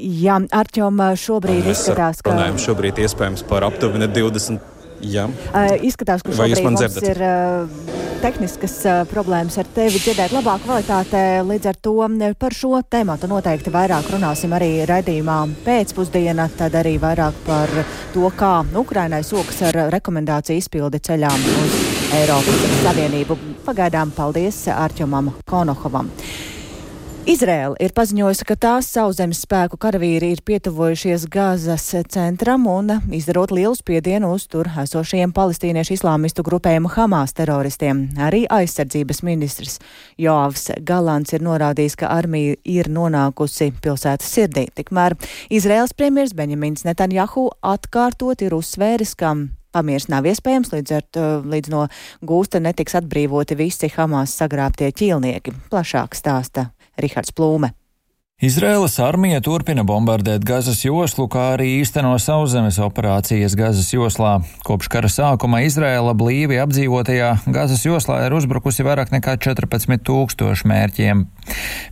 Jā, 0.00 0.40
Arčom, 0.56 1.04
šobrīd 1.20 1.68
izskatās, 1.68 2.24
ka. 2.24 2.32
Runājam 2.32 2.56
šobrīd 2.70 3.04
iespējams 3.04 3.44
par 3.52 3.68
aptuveni 3.68 4.08
20. 4.08 4.71
Jā. 5.02 5.26
Uh, 5.50 5.74
izskatās, 5.82 6.22
ka 6.22 6.34
šobrīd 6.34 6.62
mums 6.62 6.82
dzirdat? 6.82 7.08
ir 7.10 7.20
uh, 7.26 8.02
tehniskas 8.22 8.76
uh, 8.86 9.00
problēmas 9.10 9.58
ar 9.58 9.66
tevi 9.74 9.98
dzirdēt 9.98 10.34
labā 10.34 10.54
kvalitātē. 10.62 11.24
Līdz 11.46 11.70
ar 11.72 11.80
to 11.82 11.96
par 12.38 12.54
šo 12.54 12.78
tēmatu 12.86 13.30
noteikti 13.30 13.72
vairāk 13.74 14.12
runāsim 14.14 14.54
arī 14.54 14.84
raidījumā 14.88 15.40
pēcpusdiena, 15.66 16.48
tad 16.58 16.78
arī 16.78 16.98
vairāk 17.02 17.42
par 17.46 17.74
to, 18.14 18.30
kā 18.38 18.54
Ukrainai 18.78 19.22
sokas 19.26 19.62
ar 19.70 19.82
rekomendāciju 19.94 20.62
izpildi 20.62 21.02
ceļām 21.02 21.50
uz 21.64 21.82
Eiropas 22.20 22.64
Savienību. 22.84 23.38
Pagaidām 23.66 24.14
paldies 24.14 24.64
Arčomam 24.70 25.34
Konohovam. 25.48 26.10
Izrēla 27.22 27.76
ir 27.78 27.92
paziņojusi, 27.94 28.44
ka 28.48 28.56
tās 28.58 28.88
sauszemes 28.90 29.44
spēku 29.44 29.76
karavīri 29.78 30.32
ir 30.34 30.40
pietuvojušies 30.42 31.28
Gāzes 31.30 31.84
centram 32.10 32.64
un 32.66 32.90
izdarot 33.14 33.52
lielu 33.54 33.76
spiedienu 33.78 34.32
uz 34.34 34.48
tur 34.50 34.66
esošajiem 34.66 35.30
palestīniešu 35.36 35.94
islāmistu 35.94 36.42
grupējumu 36.42 36.90
Hamas 36.96 37.36
teroristiem. 37.38 38.08
Arī 38.18 38.42
aizsardzības 38.50 39.22
ministrs 39.22 39.78
Joavs 40.18 40.72
Galants 40.82 41.38
ir 41.38 41.46
norādījis, 41.46 41.96
ka 42.02 42.10
armija 42.10 42.58
ir 42.66 42.90
nonākusi 42.90 43.70
pilsētas 43.78 44.26
sirdī. 44.26 44.66
Tikmēr 44.74 45.14
Izraels 45.54 45.94
premjers 45.94 46.34
Benjamins 46.34 46.82
Netanjahu 46.90 47.52
atkārtot 47.62 48.42
ir 48.42 48.58
uzsvēris, 48.58 49.14
ka 49.14 49.36
Pamieris 49.72 50.10
nav 50.12 50.26
iespējams, 50.28 50.74
līdz, 50.74 50.98
ar, 50.98 51.06
līdz 51.48 51.70
no 51.72 51.86
gūsta 52.20 52.60
netiks 52.60 52.98
atbrīvoti 52.98 53.56
visi 53.56 53.88
Hamas 53.94 54.34
sagrābtie 54.42 54.90
ķīlnieki. 54.92 55.54
Plašāk 55.70 56.18
stāsta 56.18 56.72
Rihards 57.00 57.32
Plūme. 57.36 57.72
Izraēlas 58.42 58.96
armija 58.98 59.38
turpina 59.38 59.84
bombardēt 59.86 60.42
Gazas 60.42 60.80
joslu, 60.82 61.28
kā 61.30 61.52
arī 61.52 61.76
īsteno 61.76 62.16
sauszemes 62.18 62.80
operācijas 62.82 63.54
Gazas 63.54 63.92
joslā. 63.94 64.32
Kopš 64.66 64.88
kara 64.90 65.06
sākuma 65.06 65.60
Izraēla 65.62 66.10
blīvi 66.18 66.58
apdzīvotajā 66.58 67.28
Gazas 67.54 67.86
joslā 67.86 68.16
ir 68.26 68.34
uzbrukusi 68.34 68.82
vairāk 68.82 69.14
nekā 69.14 69.36
14 69.46 70.02
tūkstoši 70.08 70.70
mērķiem. 70.72 71.22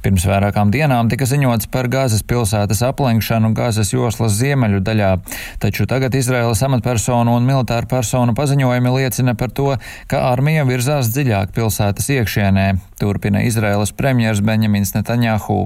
Pirms 0.02 0.26
vairākām 0.26 0.74
dienām 0.74 1.06
tika 1.14 1.30
ziņots 1.30 1.70
par 1.70 1.86
Gazas 1.86 2.26
pilsētas 2.26 2.82
aplenkšanu 2.88 3.54
Gazas 3.54 3.94
joslas 3.94 4.34
ziemeļu 4.42 4.82
daļā, 4.82 5.14
taču 5.62 5.86
tagad 5.86 6.18
Izraēlas 6.18 6.66
amatpersonu 6.66 7.38
un 7.38 7.46
militāru 7.46 7.86
personu 7.94 8.34
paziņojumi 8.34 8.98
liecina 8.98 9.38
par 9.38 9.54
to, 9.54 9.76
ka 10.10 10.26
armija 10.34 10.66
virzās 10.66 11.14
dziļāk 11.14 11.54
pilsētas 11.54 12.10
iekšienē, 12.18 12.72
turpina 13.00 13.42
Izraēlas 13.48 13.92
premjers 13.96 14.42
Benjamins 14.44 14.94
Netanjahu. 14.94 15.60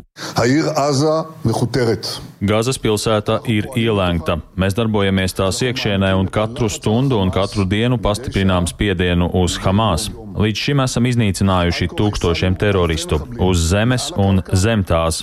Gazas 2.45 2.81
pilsēta 2.83 3.41
ir 3.51 3.71
ielēgta. 3.79 4.39
Mēs 4.61 4.77
darbojamies 4.79 5.37
tās 5.39 5.63
iekšienē 5.67 6.15
un 6.19 6.31
katru 6.33 6.71
stundu 6.73 7.21
un 7.23 7.35
katru 7.35 7.67
dienu 7.69 7.99
pastiprinām 7.99 8.71
spiedienu 8.71 9.31
uz 9.43 9.59
Hamas. 9.65 10.11
Līdz 10.35 10.59
šim 10.59 10.81
esam 10.83 11.07
iznīcinājuši 11.07 11.87
tūkstošiem 11.95 12.57
teroristu 12.59 13.21
uz 13.39 13.61
zemes 13.71 14.09
un 14.19 14.41
zem 14.51 14.83
tās. 14.83 15.21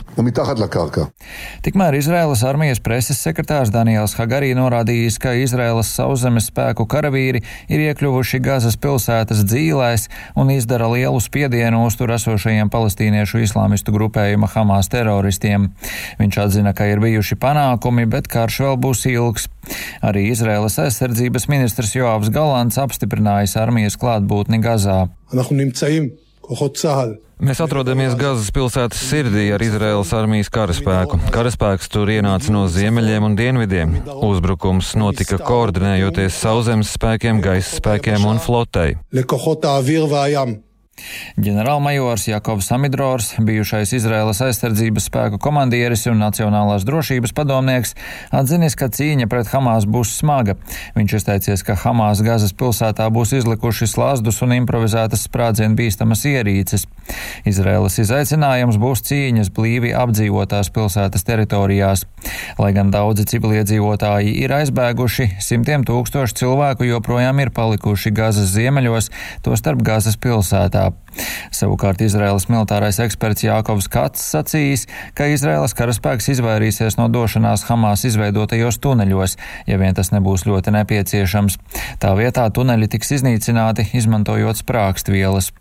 Tikmēr 1.66 1.98
Izraēlas 1.98 2.46
armijas 2.48 2.80
preses 2.80 3.20
sekretārs 3.20 3.74
Daniels 3.74 4.16
Hagarī 4.16 4.54
norādījis, 4.56 5.18
ka 5.20 5.34
Izraēlas 5.36 5.92
sauszemes 5.98 6.48
spēku 6.48 6.88
karavīri 6.88 7.44
ir 7.68 7.84
iekļuvuši 7.90 8.40
Gazas 8.46 8.80
pilsētas 8.80 9.44
dzīvēs 9.50 10.08
un 10.40 10.54
izdara 10.56 10.88
lielu 10.94 11.20
spiedienu 11.20 11.84
uz 11.90 12.00
tur 12.00 12.16
esošajiem 12.16 12.72
palestīniešu 12.72 13.44
islāmistu 13.44 13.92
grupējuma 13.92 14.48
Hamas 14.56 14.88
teroristiem. 14.96 15.74
Viņš 16.24 16.40
atzina, 16.46 16.72
ka 16.72 16.88
ir 16.88 17.04
bijuši 17.04 17.36
panākumi, 17.36 18.08
bet 18.08 18.32
karš 18.32 18.64
vēl 18.64 18.80
būs 18.88 19.04
ilgs. 19.12 19.52
Arī 20.02 20.30
Izraēlas 20.32 20.80
aizsardzības 20.82 21.46
ministrs 21.52 21.94
Joavs 21.94 22.32
Galants 22.34 22.80
apstiprinājis 22.82 23.60
armijas 23.60 24.00
klātbūtni 24.02 24.62
Gazā. 24.64 25.01
Mēs 27.42 27.58
atrodamies 27.64 28.14
Gazas 28.20 28.52
pilsētas 28.54 29.00
sirdī 29.02 29.48
ar 29.56 29.64
Izraēlas 29.66 30.12
armijas 30.14 30.52
karaspēku. 30.54 31.18
Karaspēks 31.34 31.90
tur 31.90 32.12
ienāca 32.14 32.54
no 32.54 32.68
ziemeļiem 32.70 33.26
un 33.26 33.38
dienvidiem. 33.40 33.96
Uzbrukums 34.30 34.94
notika 35.02 35.40
koordinējoties 35.42 36.38
sauszemes 36.38 36.94
spēkiem, 37.00 37.42
gaisa 37.42 37.80
spēkiem 37.80 38.28
un 38.30 38.38
flotei. 38.44 39.00
Ģenerālmajors 41.42 42.28
Jakovs 42.30 42.68
Samidrors, 42.72 43.32
bijušais 43.40 43.94
Izraēlas 43.98 44.42
aizsardzības 44.46 45.08
spēku 45.10 45.40
komandieris 45.42 46.06
un 46.12 46.20
nacionālās 46.22 46.86
drošības 46.88 47.34
padomnieks, 47.38 47.96
atzinis, 48.36 48.78
ka 48.80 48.90
cīņa 48.92 49.30
pret 49.32 49.50
Hamas 49.54 49.88
būs 49.90 50.14
smaga. 50.20 50.58
Viņš 50.98 51.18
izteicies, 51.22 51.66
ka 51.68 51.78
Hamas 51.84 52.24
Gazas 52.26 52.54
pilsētā 52.58 53.08
būs 53.14 53.36
izlikuši 53.40 53.90
slazdus 53.90 54.42
un 54.46 54.56
improvizētas 54.60 55.26
sprādzienu 55.28 55.80
bīstamas 55.80 56.26
ierīces. 56.30 56.88
Izraēlas 57.48 57.98
izaicinājums 58.04 58.78
būs 58.82 59.04
cīņas 59.08 59.52
blīvi 59.56 59.94
apdzīvotās 59.98 60.72
pilsētas 60.76 61.26
teritorijās. 61.28 62.06
Lai 62.62 62.72
gan 62.76 62.92
daudzi 62.94 63.26
civiliedzīvotāji 63.32 64.36
ir 64.44 64.54
aizbēguši, 64.60 65.32
simtiem 65.42 65.86
tūkstoši 65.88 66.38
cilvēku 66.44 66.88
joprojām 66.90 67.42
ir 67.44 67.54
palikuši 67.56 68.14
Gazas 68.16 68.54
ziemeļos, 68.56 69.10
tostarp 69.46 69.84
Gazas 69.86 70.20
pilsētā. 70.22 70.91
Savukārt 71.52 72.02
Izraēlas 72.02 72.48
militārais 72.50 73.00
eksperts 73.04 73.44
Jākovs 73.44 73.90
Kats 73.92 74.24
sacījis, 74.34 74.88
ka 75.18 75.28
Izraēlas 75.32 75.76
karaspēks 75.78 76.32
izvairīsies 76.36 76.98
no 77.00 77.10
došanās 77.12 77.66
Hamas 77.68 78.06
izveidotajos 78.08 78.80
tuneļos, 78.84 79.38
ja 79.68 79.80
vien 79.82 79.98
tas 79.98 80.14
nebūs 80.16 80.48
ļoti 80.48 80.74
nepieciešams. 80.78 81.60
Tā 82.02 82.14
vietā 82.20 82.48
tuneļi 82.50 82.92
tiks 82.96 83.18
iznīcināti, 83.20 83.92
izmantojot 84.00 84.64
sprākstvielas. 84.64 85.52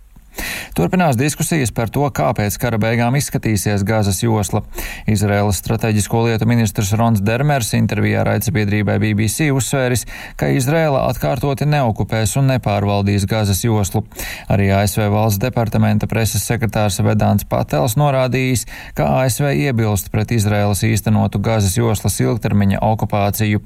Turpinās 0.76 1.18
diskusijas 1.18 1.73
par 1.75 1.90
to, 1.92 2.06
kā 2.14 2.30
pēc 2.37 2.56
kara 2.62 2.78
beigām 2.80 3.16
izskatīsies 3.18 3.85
Gāzes 3.87 4.23
josla. 4.23 4.62
Izraēlas 5.11 5.61
strateģisko 5.61 6.25
lietu 6.28 6.49
ministrs 6.49 6.92
Rons 6.99 7.23
Dermers 7.25 7.73
intervijā 7.78 8.23
raidsabiedrībai 8.28 8.99
BBC 9.02 9.50
uzsvēris, 9.54 10.06
ka 10.40 10.50
Izraēla 10.54 11.04
atkārtoti 11.11 11.68
neokupēs 11.68 12.37
un 12.40 12.50
nepārvaldīs 12.54 13.26
Gāzes 13.30 13.64
joslu. 13.64 14.04
Arī 14.50 14.70
ASV 14.75 15.09
valsts 15.12 15.42
departamenta 15.42 16.09
preses 16.11 16.44
sekretārs 16.47 17.00
Vedāns 17.04 17.47
Patels 17.49 17.97
norādījis, 18.00 18.66
ka 18.99 19.09
ASV 19.20 19.50
iebilst 19.66 20.11
pret 20.14 20.32
Izraēlas 20.35 20.85
īstenotu 20.87 21.42
Gāzes 21.42 21.76
joslas 21.78 22.20
ilgtermiņa 22.23 22.80
okupāciju. 22.87 23.62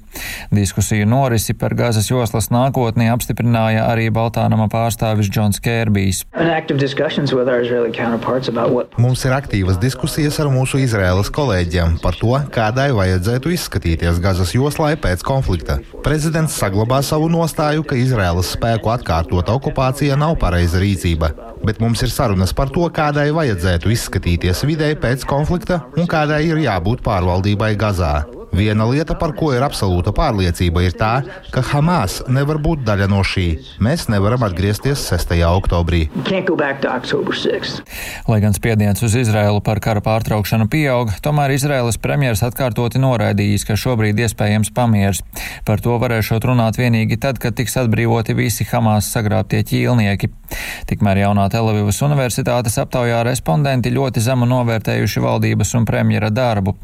Diskusiju 0.54 1.07
norisi 1.09 1.54
par 1.59 1.76
Gāzes 1.78 2.11
joslas 2.11 2.50
nākotni 2.54 3.11
apstiprināja 3.12 3.87
arī 3.90 4.11
Baltānama 4.14 4.69
pārstāvis 4.73 5.31
Džons 5.31 5.61
Kērbijs. 5.64 6.25
Mums 9.00 9.25
ir 9.26 9.35
aktīvas 9.37 9.78
diskusijas 9.83 10.38
ar 10.42 10.50
mūsu 10.52 10.80
Izraēlas 10.83 11.30
kolēģiem 11.35 11.99
par 12.02 12.18
to, 12.21 12.33
kādai 12.54 12.88
vajadzētu 12.97 13.52
izskatīties 13.54 14.21
Gazas 14.25 14.54
joslai 14.56 14.94
pēc 15.00 15.25
konflikta. 15.26 15.78
Prezidents 16.06 16.56
saglabā 16.61 17.00
savu 17.06 17.28
nostāju, 17.33 17.85
ka 17.87 17.99
Izraēlas 17.99 18.54
spēku 18.56 18.92
atkārtota 18.94 19.56
okupācija 19.59 20.18
nav 20.21 20.38
pareiza 20.42 20.80
rīcība, 20.83 21.33
bet 21.64 21.83
mums 21.85 22.04
ir 22.06 22.12
sarunas 22.14 22.54
par 22.56 22.73
to, 22.75 22.87
kādai 22.94 23.30
vajadzētu 23.35 23.92
izskatīties 23.94 24.64
videi 24.68 24.94
pēc 24.97 25.26
konflikta 25.28 25.83
un 25.99 26.09
kādai 26.11 26.44
ir 26.49 26.64
jābūt 26.64 27.04
pārvaldībai 27.04 27.75
Gazā. 27.80 28.16
Viena 28.54 28.87
lieta, 28.87 29.16
par 29.18 29.32
ko 29.34 29.50
ir 29.54 29.64
absolūta 29.66 30.12
pārliecība, 30.14 30.84
ir 30.87 30.94
tā, 30.94 31.12
ka 31.50 31.62
Hamas 31.73 32.20
nevar 32.30 32.61
būt 32.62 32.84
daļa 32.87 33.08
no 33.11 33.23
šī. 33.26 33.46
Mēs 33.82 34.06
nevaram 34.12 34.44
atgriezties 34.46 35.02
6. 35.11 35.34
oktobrī. 35.49 36.04
Lai 38.30 38.38
gan 38.44 38.54
spiediens 38.54 39.02
uz 39.02 39.16
Izraēlu 39.18 39.62
par 39.66 39.80
kara 39.82 40.02
pārtraukšanu 40.04 40.68
pieaug, 40.70 41.11
tomēr 41.25 41.56
Izraēlas 41.56 41.99
premjeras 41.99 42.44
atkārtoti 42.46 43.02
noraidījis, 43.02 43.66
ka 43.66 43.78
šobrīd 43.80 44.23
iespējams 44.23 44.70
pamieris. 44.76 45.25
Par 45.66 45.82
to 45.82 45.99
varēšot 45.99 46.46
runāt 46.46 46.78
vienīgi 46.78 47.18
tad, 47.20 47.42
kad 47.42 47.58
tiks 47.58 47.75
atbrīvoti 47.82 48.38
visi 48.38 48.66
Hamas 48.70 49.11
sagrābtie 49.14 49.64
ķīlnieki. 49.66 50.30
Tikmēr 50.88 51.25
jaunā 51.25 51.49
Telavivas 51.50 51.99
universitātes 52.06 52.78
aptaujā 52.78 53.25
respondenti 53.26 53.90
ļoti 53.94 54.23
zemu 54.23 54.46
novērtējuši 54.50 55.23
valdības 55.25 55.75
un 55.80 55.88
premjera 55.88 56.30
darbu. 56.34 56.76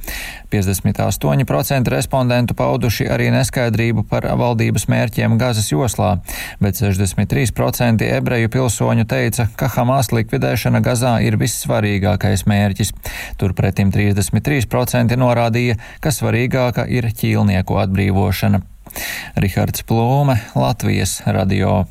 58% 0.50 1.46
10% 1.60 1.88
respondentu 1.92 2.54
pauduši 2.54 3.06
arī 3.12 3.28
neskaidrību 3.34 4.04
par 4.08 4.24
valdības 4.40 4.86
mērķiem 4.90 5.36
Gazas 5.40 5.68
joslā, 5.72 6.16
bet 6.60 6.80
63% 6.80 8.06
ebreju 8.16 8.50
pilsoņu 8.52 9.06
teica, 9.10 9.48
ka 9.56 9.68
Hamas 9.76 10.12
likvidēšana 10.14 10.80
Gazā 10.84 11.18
ir 11.24 11.36
vissvarīgākais 11.40 12.46
mērķis. 12.48 12.94
Turpretim 13.40 13.92
33% 13.92 15.20
norādīja, 15.20 15.78
ka 16.00 16.14
svarīgāka 16.14 16.88
ir 16.88 17.12
ķīlnieku 17.12 17.80
atbrīvošana. 17.84 18.64
Rihards 19.38 19.86
Plūme, 19.86 20.40
Latvijas 20.58 21.20
radio. 21.26 21.84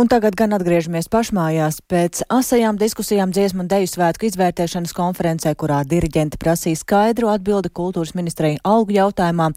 Un 0.00 0.08
tagad 0.08 0.32
gan 0.32 0.54
atgriežamies 0.56 1.10
pašmājās 1.12 1.82
pēc 1.90 2.22
asajām 2.32 2.78
diskusijām 2.80 3.34
dziesmu 3.36 3.66
un 3.66 3.68
deju 3.68 3.90
svētku 3.90 4.24
izvērtēšanas 4.30 4.94
konferencē, 4.96 5.52
kurā 5.60 5.82
diriģenti 5.84 6.38
prasīja 6.40 6.78
skaidru 6.80 7.28
atbildi 7.28 7.68
kultūras 7.68 8.14
ministrija 8.16 8.62
algu 8.64 8.96
jautājumā, 8.96 9.50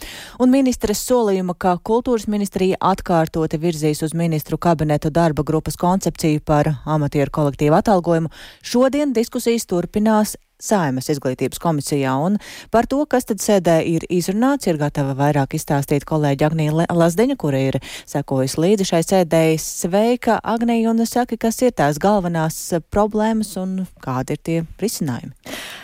un 0.44 0.52
ministres 0.52 1.06
solījuma, 1.08 1.56
ka 1.56 1.78
kultūras 1.80 2.28
ministrija 2.28 2.76
atkārtoti 2.92 3.62
virzīs 3.64 4.04
uz 4.04 4.12
ministru 4.12 4.60
kabinetu 4.60 5.14
darba 5.16 5.48
grupas 5.48 5.80
koncepciju 5.80 6.44
par 6.44 6.74
amatieru 6.84 7.32
kolektīvu 7.40 7.80
atalgojumu. 7.80 8.34
Šodien 8.68 9.16
diskusijas 9.16 9.64
turpinās 9.72 10.36
Saimas 10.64 11.10
izglītības 11.12 11.62
komisijā. 11.64 12.14
Un 12.24 12.40
par 12.74 12.88
to, 12.90 13.02
kas 13.10 13.28
tad 13.30 13.44
sēdē 13.44 13.80
ir 13.90 14.08
izrunāts, 14.14 14.70
ir 14.70 14.80
gatava 14.82 15.16
vairāk 15.20 15.58
izstāstīt 15.58 16.08
kolēģi 16.10 16.48
Agnija 16.48 16.88
Lazdeņa, 16.88 17.38
kura 17.40 17.62
ir 17.70 17.80
sekojusi 18.10 18.64
līdzi 18.64 18.90
šai 18.94 19.04
sēdēji. 19.08 19.62
Sveika, 19.64 20.40
Agnija, 20.44 20.94
un 20.94 21.06
saki, 21.10 21.40
kas 21.42 21.62
ir 21.66 21.76
tās 21.76 22.00
galvenās 22.02 22.60
problēmas 22.94 23.56
un 23.62 23.84
kādi 24.04 24.38
ir 24.38 24.44
tie 24.44 24.60
risinājumi? 24.82 25.36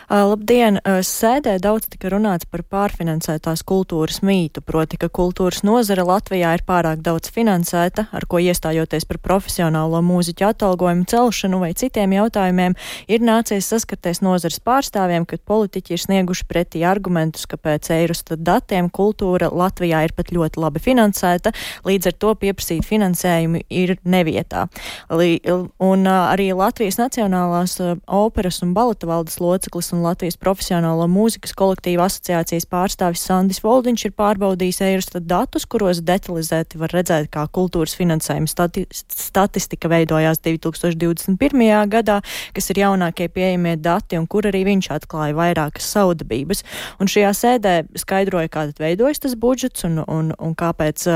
Labdien! 0.10 0.80
Sēdē 1.06 1.60
daudz 1.62 1.86
tika 1.94 2.10
runāts 2.10 2.48
par 2.50 2.64
pārfinansētās 2.66 3.62
kultūras 3.62 4.24
mītu, 4.26 4.64
proti, 4.66 4.98
ka 4.98 5.06
kultūras 5.06 5.62
nozara 5.62 6.02
Latvijā 6.02 6.56
ir 6.58 6.64
pārāk 6.66 7.04
daudz 7.06 7.30
finansēta, 7.30 8.08
ar 8.10 8.26
ko 8.26 8.40
iestājoties 8.42 9.06
par 9.06 9.20
profesionālo 9.22 10.00
mūziķu 10.02 10.48
atalgojumu 10.48 11.06
celšanu 11.12 11.60
vai 11.62 11.76
citiem 11.78 12.16
jautājumiem, 12.18 12.74
ir 13.06 13.22
nācies 13.22 13.70
saskarties 13.70 14.24
nozares 14.26 14.58
pārstāvjiem, 14.66 15.28
kad 15.30 15.44
politiķi 15.46 15.94
ir 15.94 16.02
snieguši 16.02 16.48
pretī 16.50 16.82
argumentus, 16.90 17.46
ka 17.46 17.62
pēc 17.62 17.92
Eirostat 17.94 18.42
datiem 18.42 18.90
kultūra 18.90 19.52
Latvijā 19.54 20.02
ir 20.08 20.16
pat 20.18 20.34
ļoti 20.34 20.66
labi 20.66 20.82
finansēta, 20.90 21.54
līdz 21.86 22.10
ar 22.10 22.18
to 22.18 22.34
pieprasīt 22.48 22.90
finansējumu 22.90 23.62
ir 23.70 24.00
nevietā. 24.10 24.66
Un 25.14 26.10
arī 26.16 26.50
Latvijas 26.58 26.98
Nacionālās 26.98 27.78
operas 28.10 28.64
un 28.66 28.74
baleta 28.74 29.14
valdes 29.14 29.38
loceklis 29.38 29.94
un 29.94 29.99
un 30.00 30.08
Latvijas 30.08 30.40
profesionālo 30.40 31.06
mūzikas 31.12 31.54
kolektīvu 31.60 32.04
asociācijas 32.06 32.68
pārstāvis 32.72 33.26
Sandis 33.28 33.60
Voldiņš 33.64 34.06
ir 34.08 34.16
pārbaudījis 34.18 34.82
Eirostat 34.88 35.28
datus, 35.28 35.68
kuros 35.70 36.02
detalizēti 36.08 36.80
var 36.80 36.94
redzēt, 36.96 37.30
kā 37.34 37.46
kultūras 37.52 37.98
finansējuma 38.00 38.50
stati 38.50 38.86
statistika 38.94 39.92
veidojās 39.92 40.42
2021. 40.46 41.90
gadā, 41.92 42.20
kas 42.56 42.72
ir 42.72 42.82
jaunākie 42.84 43.30
pieejamie 43.34 43.76
dati 43.78 44.20
un 44.20 44.28
kur 44.30 44.48
arī 44.50 44.64
viņš 44.68 44.92
atklāja 44.96 45.38
vairākas 45.38 45.92
saudabības. 45.94 46.64
Un 47.00 47.12
šajā 47.12 47.34
sēdē 47.36 47.76
skaidroja, 48.00 48.52
kā 48.52 48.68
tad 48.72 48.82
veidojas 48.82 49.22
tas 49.26 49.36
budžets 49.40 49.86
un, 49.88 50.02
un, 50.08 50.32
un 50.40 50.56
kāpēc 50.58 51.08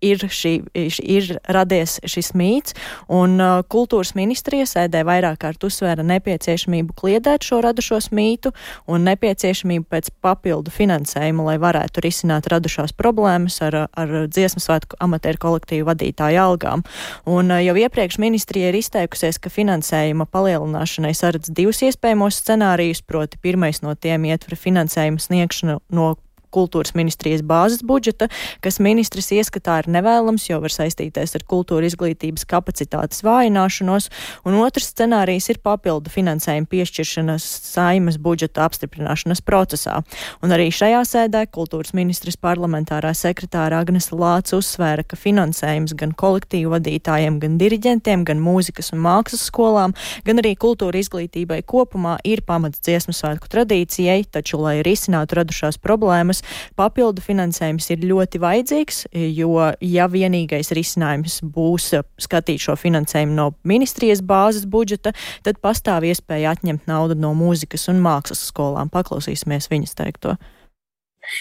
ir, 0.00 0.24
šī, 0.32 0.52
ir 0.74 1.30
radies 1.48 1.98
šis 2.08 2.32
mīts, 2.36 2.74
un 3.12 3.36
uh, 3.40 3.60
kultūras 3.70 4.14
ministrija 4.18 4.66
sēdē 4.68 5.02
vairāk 5.06 5.40
kārt 5.44 5.64
uzsvēra 5.66 6.04
nepieciešamību 6.06 6.96
kliedēt 6.98 7.46
šo 7.46 7.60
radušos 7.64 8.10
mītu 8.16 8.52
un 8.90 9.04
nepieciešamību 9.08 9.86
pēc 9.90 10.10
papildu 10.24 10.72
finansējuma, 10.74 11.46
lai 11.50 11.56
varētu 11.62 12.04
risināt 12.04 12.48
radušās 12.50 12.94
problēmas 12.96 13.60
ar, 13.66 13.86
ar 13.90 14.14
dziesmu 14.28 14.62
svētku 14.64 14.98
amatieru 15.00 15.42
kolektīvu 15.46 15.88
vadītāju 15.90 16.42
algām. 16.42 16.84
Un 17.28 17.52
uh, 17.52 17.60
jau 17.64 17.76
iepriekš 17.80 18.20
ministrija 18.22 18.72
ir 18.72 18.80
izteikusies, 18.80 19.40
ka 19.40 19.52
finansējuma 19.52 20.28
palielināšanai 20.32 21.12
saredz 21.16 21.52
divus 21.52 21.82
iespējamos 21.86 22.40
scenārijus, 22.42 23.04
proti 23.06 23.40
pirmais 23.42 23.82
no 23.84 23.94
tiem 23.94 24.28
ietver 24.30 24.58
finansējumu 24.58 25.20
sniegšanu 25.20 25.80
no 25.94 26.14
kultūras 26.52 26.94
ministrijas 26.98 27.42
bāzes 27.46 27.84
budžeta, 27.86 28.28
kas 28.64 28.80
ministrs 28.82 29.30
ieskatā 29.34 29.80
ir 29.82 29.90
nevēlams, 29.96 30.48
jo 30.50 30.60
var 30.62 30.74
saistīties 30.74 31.36
ar 31.38 31.46
kultūra 31.48 31.88
izglītības 31.88 32.46
kapacitātes 32.50 33.24
vājināšanos, 33.26 34.10
un 34.48 34.58
otrs 34.60 34.90
scenārijs 34.92 35.50
ir 35.52 35.60
papildu 35.64 36.12
finansējuma 36.12 36.68
piešķiršanas 36.70 37.46
saimas 37.70 38.18
budžeta 38.20 38.66
apstiprināšanas 38.66 39.42
procesā. 39.46 40.00
Un 40.44 40.54
arī 40.54 40.70
šajā 40.74 41.02
sēdē 41.08 41.44
kultūras 41.54 41.94
ministras 41.96 42.38
parlamentārā 42.40 43.12
sekretāra 43.16 43.80
Agnesa 43.82 44.16
Lāca 44.18 44.58
uzsvēra, 44.58 45.04
ka 45.06 45.18
finansējums 45.18 45.94
gan 45.98 46.14
kolektīvu 46.18 46.74
vadītājiem, 46.74 47.38
gan 47.42 47.58
diriģentiem, 47.60 48.24
gan 48.28 48.42
mūzikas 48.42 48.92
un 48.94 49.02
mākslas 49.04 49.46
skolām, 49.50 49.94
gan 50.26 50.42
arī 50.42 50.54
kultūra 50.60 51.00
izglītībai 51.00 51.62
kopumā 51.66 52.18
ir 52.26 52.42
pamats 52.46 52.82
dziesmu 52.84 53.14
svētku 53.16 53.50
tradīcijai, 53.52 54.24
taču, 54.32 54.60
lai 54.62 54.80
risinātu 54.86 55.40
radušās 55.40 55.80
problēmas, 55.82 56.39
protams, 56.40 56.76
papildu 56.76 57.22
finansējums 57.22 57.90
ir 57.90 58.04
ļoti 58.04 58.40
vajadzīgs, 58.40 59.06
jo 59.12 59.72
ja 59.80 60.06
vienīgais 60.08 60.72
risinājums 60.72 61.40
būs 61.42 61.94
skatīt 62.18 62.60
šo 62.60 62.76
finansējumu 62.76 63.34
no 63.34 63.54
ministrijas 63.64 64.22
bāzes 64.22 64.66
budžeta, 64.66 65.12
tad 65.42 65.60
pastāv 65.60 66.04
iespēja 66.04 66.54
atņemt 66.54 66.86
naudu 66.86 67.14
no 67.14 67.34
mūzikas 67.34 67.88
un 67.90 68.00
mākslas 68.00 68.46
skolām. 68.50 68.90
Paklausīsimies 68.90 69.70
viņas 69.70 69.94
teikto. 69.94 70.36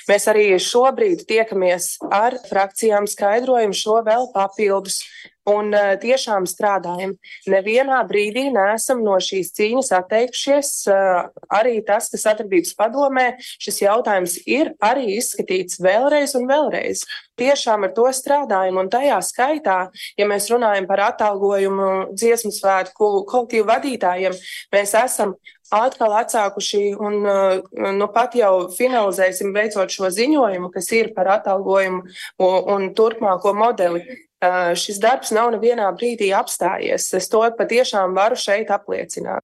Mēs 0.09 0.27
arī 0.27 0.51
šobrīd 0.59 1.23
tiekamies 1.25 1.97
ar 2.12 2.35
frakcijām, 2.49 3.07
skaidrojam 3.07 3.71
šo 3.73 4.01
vēl 4.03 4.27
papildus 4.33 4.99
un 5.49 5.73
uh, 5.73 5.93
tiešām 6.01 6.47
strādājam. 6.49 7.15
Nevienā 7.49 7.99
brīdī 8.09 8.47
neesam 8.53 9.03
no 9.05 9.17
šīs 9.23 9.51
cīņas 9.57 9.91
atteikušies. 9.99 10.71
Uh, 10.89 11.29
arī 11.59 11.79
tas, 11.88 12.09
kas 12.13 12.27
atradības 12.33 12.75
padomē, 12.79 13.27
šis 13.62 13.83
jautājums 13.83 14.38
ir 14.45 14.73
arī 14.83 15.17
izskatīts 15.17 15.81
vēlreiz 15.83 16.35
un 16.39 16.47
vēlreiz. 16.49 17.03
Tiešām 17.39 17.88
ar 17.88 17.93
to 17.95 18.07
strādājam, 18.15 18.81
un 18.81 18.89
tajā 18.91 19.19
skaitā, 19.23 19.77
ja 20.19 20.27
mēs 20.27 20.49
runājam 20.51 20.89
par 20.89 21.05
atalgojumu 21.07 22.12
dziesmu 22.12 22.51
svētku 22.55 23.12
kolektīvu 23.29 23.69
vadītājiem, 23.69 24.35
mēs 24.75 24.95
esam 24.99 25.38
atkal 25.71 26.15
atsākuši 26.19 26.81
un 26.97 27.19
nu, 27.23 28.07
pat 28.13 28.35
jau 28.38 28.53
finalizēsim 28.73 29.53
veicot 29.55 29.93
šo 29.93 30.09
ziņojumu, 30.13 30.71
kas 30.73 30.89
ir 30.97 31.13
par 31.15 31.29
atalgojumu 31.38 32.03
un 32.75 32.89
turpmāko 32.97 33.53
modeli 33.57 34.03
šis 34.80 34.99
darbs 35.04 35.34
nav 35.36 35.52
nevienā 35.56 35.89
brīdī 35.97 36.32
apstājies. 36.36 37.12
Es 37.13 37.30
to 37.32 37.43
patiešām 37.58 38.15
varu 38.15 38.39
šeit 38.39 38.71
apliecināt. 38.71 39.43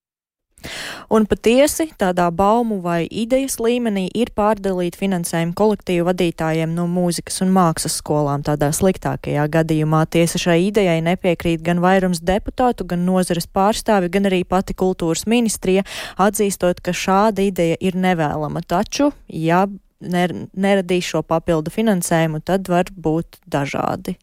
Un 1.13 1.27
patiesi 1.29 1.91
tādā 1.99 2.25
baumu 2.33 2.79
vai 2.81 3.05
idejas 3.05 3.59
līmenī 3.61 4.07
ir 4.17 4.31
pārdalīta 4.33 4.97
finansējuma 4.97 5.53
kolektīvu 5.57 6.07
vadītājiem 6.07 6.73
no 6.73 6.87
mūzikas 6.89 7.43
un 7.45 7.53
mākslas 7.53 7.99
skolām. 8.01 8.41
Tādā 8.45 8.71
sliktākajā 8.73 9.45
gadījumā 9.53 10.05
tiesa 10.09 10.41
šai 10.41 10.57
idejai 10.71 10.97
nepiekrīt 11.05 11.61
gan 11.65 11.83
vairums 11.83 12.23
deputātu, 12.25 12.87
gan 12.89 13.05
nozares 13.05 13.45
pārstāvi, 13.45 14.09
gan 14.09 14.29
arī 14.31 14.41
pati 14.47 14.73
kultūras 14.73 15.27
ministrija, 15.29 15.85
atzīstot, 16.17 16.81
ka 16.81 16.95
šāda 16.95 17.45
ideja 17.45 17.77
ir 17.79 17.97
nevēlama. 17.99 18.65
Taču, 18.65 19.11
ja 19.29 19.67
neradīs 20.01 21.13
šo 21.13 21.21
papildu 21.25 21.73
finansējumu, 21.73 22.41
tad 22.45 22.69
var 22.69 22.89
būt 22.91 23.43
dažādi 23.45 24.17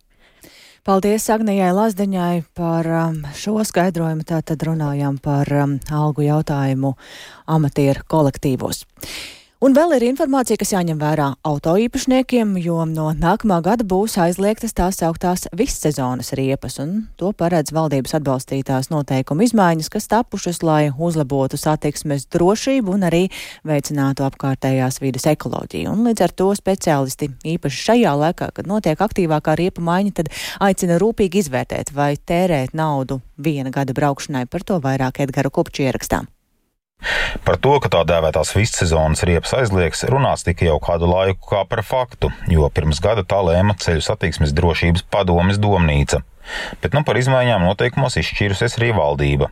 Paldies 0.82 1.28
Agnijai 1.30 1.68
Lazdiņai 1.70 2.40
par 2.58 2.86
um, 2.90 3.20
šo 3.38 3.52
skaidrojumu. 3.62 4.24
Tātad 4.26 4.64
runājām 4.66 5.20
par 5.22 5.46
um, 5.54 5.76
algu 5.94 6.24
jautājumu 6.26 6.90
amatieru 7.46 8.02
kolektīvos. 8.10 8.80
Un 9.62 9.76
vēl 9.78 9.92
ir 9.94 10.02
informācija, 10.08 10.58
kas 10.58 10.72
jāņem 10.72 10.98
vērā 10.98 11.28
autoīpašniekiem, 11.46 12.56
jo 12.64 12.80
no 12.90 13.04
nākamā 13.14 13.60
gada 13.62 13.84
būs 13.86 14.16
aizliegtas 14.18 14.74
tās 14.74 14.98
augtās 15.06 15.46
vissezonas 15.54 16.32
riepas, 16.34 16.80
un 16.82 17.04
to 17.14 17.30
paredz 17.30 17.70
valdības 17.70 18.16
atbalstītās 18.18 18.90
noteikuma 18.90 19.46
izmaiņas, 19.46 19.92
kas 19.94 20.10
tapušas, 20.10 20.64
lai 20.66 20.90
uzlabotu 20.90 21.62
satiksmes 21.62 22.26
drošību 22.34 22.96
un 22.96 23.06
arī 23.06 23.22
veicinātu 23.62 24.26
apkārtējās 24.26 24.98
vidas 24.98 25.28
ekoloģiju. 25.30 25.94
Un 25.94 26.10
līdz 26.10 26.26
ar 26.26 26.36
to 26.42 26.50
speciālisti 26.58 27.30
īpaši 27.54 27.86
šajā 27.86 28.18
laikā, 28.24 28.50
kad 28.58 28.66
notiek 28.66 28.98
aktīvākā 28.98 29.54
riepa 29.62 29.86
maiņa, 29.92 30.18
tad 30.18 30.34
aicina 30.58 30.98
rūpīgi 30.98 31.46
izvērtēt, 31.46 31.94
vai 31.94 32.16
tērēt 32.18 32.74
naudu 32.74 33.22
viena 33.38 33.70
gada 33.70 33.94
braukšanai. 33.94 34.48
Par 34.50 34.66
to 34.66 34.82
vairāk 34.82 35.22
Edgara 35.22 35.54
Kupču 35.54 35.86
ierakstām. 35.86 36.26
Par 37.46 37.58
to, 37.58 37.76
ka 37.82 37.90
tā 37.92 38.02
dēvētās 38.06 38.52
vissezonas 38.54 39.24
riepas 39.26 39.54
aizliegs, 39.58 40.04
runāts 40.10 40.46
tika 40.46 40.68
jau 40.68 40.78
kādu 40.82 41.08
laiku 41.10 41.54
kā 41.54 41.62
par 41.68 41.82
faktu, 41.86 42.30
jo 42.50 42.68
pirms 42.74 43.02
gada 43.02 43.24
tā 43.26 43.40
lēma 43.42 43.74
ceļu 43.82 44.04
satiksmes 44.06 44.54
drošības 44.56 45.06
padomes 45.10 45.58
domnīca. 45.62 46.22
Bet 46.82 46.94
nu 46.94 47.02
par 47.06 47.18
izmaiņām 47.18 47.66
noteikumos 47.66 48.18
izšķīrusies 48.22 48.78
arī 48.78 48.92
valdība. 48.96 49.50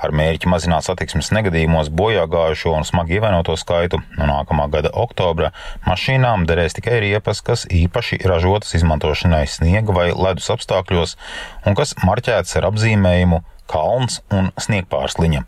Ar 0.00 0.12
mērķi 0.16 0.48
mazināt 0.48 0.86
satiksmes 0.86 1.28
negadījumos 1.36 1.90
bojā 1.92 2.22
gājušo 2.32 2.72
un 2.78 2.86
smagi 2.88 3.18
ievainoto 3.18 3.58
skaitu 3.60 4.00
no 4.16 4.28
nākamā 4.30 4.70
gada 4.72 4.92
oktobra 5.04 5.50
mašīnām 5.84 6.46
derēs 6.48 6.78
tikai 6.78 7.02
riepas, 7.04 7.42
kas 7.44 7.66
īpaši 7.68 8.22
ražotas 8.24 8.72
izmantošanai 8.78 9.44
sniega 9.50 9.96
vai 9.98 10.06
ledus 10.14 10.48
apstākļos 10.54 11.18
un 11.66 11.76
kas 11.76 11.92
marķētas 12.06 12.56
ar 12.56 12.70
apzīmējumu 12.70 13.42
kalns 13.68 14.22
un 14.32 14.48
sniegpārsliņa 14.64 15.44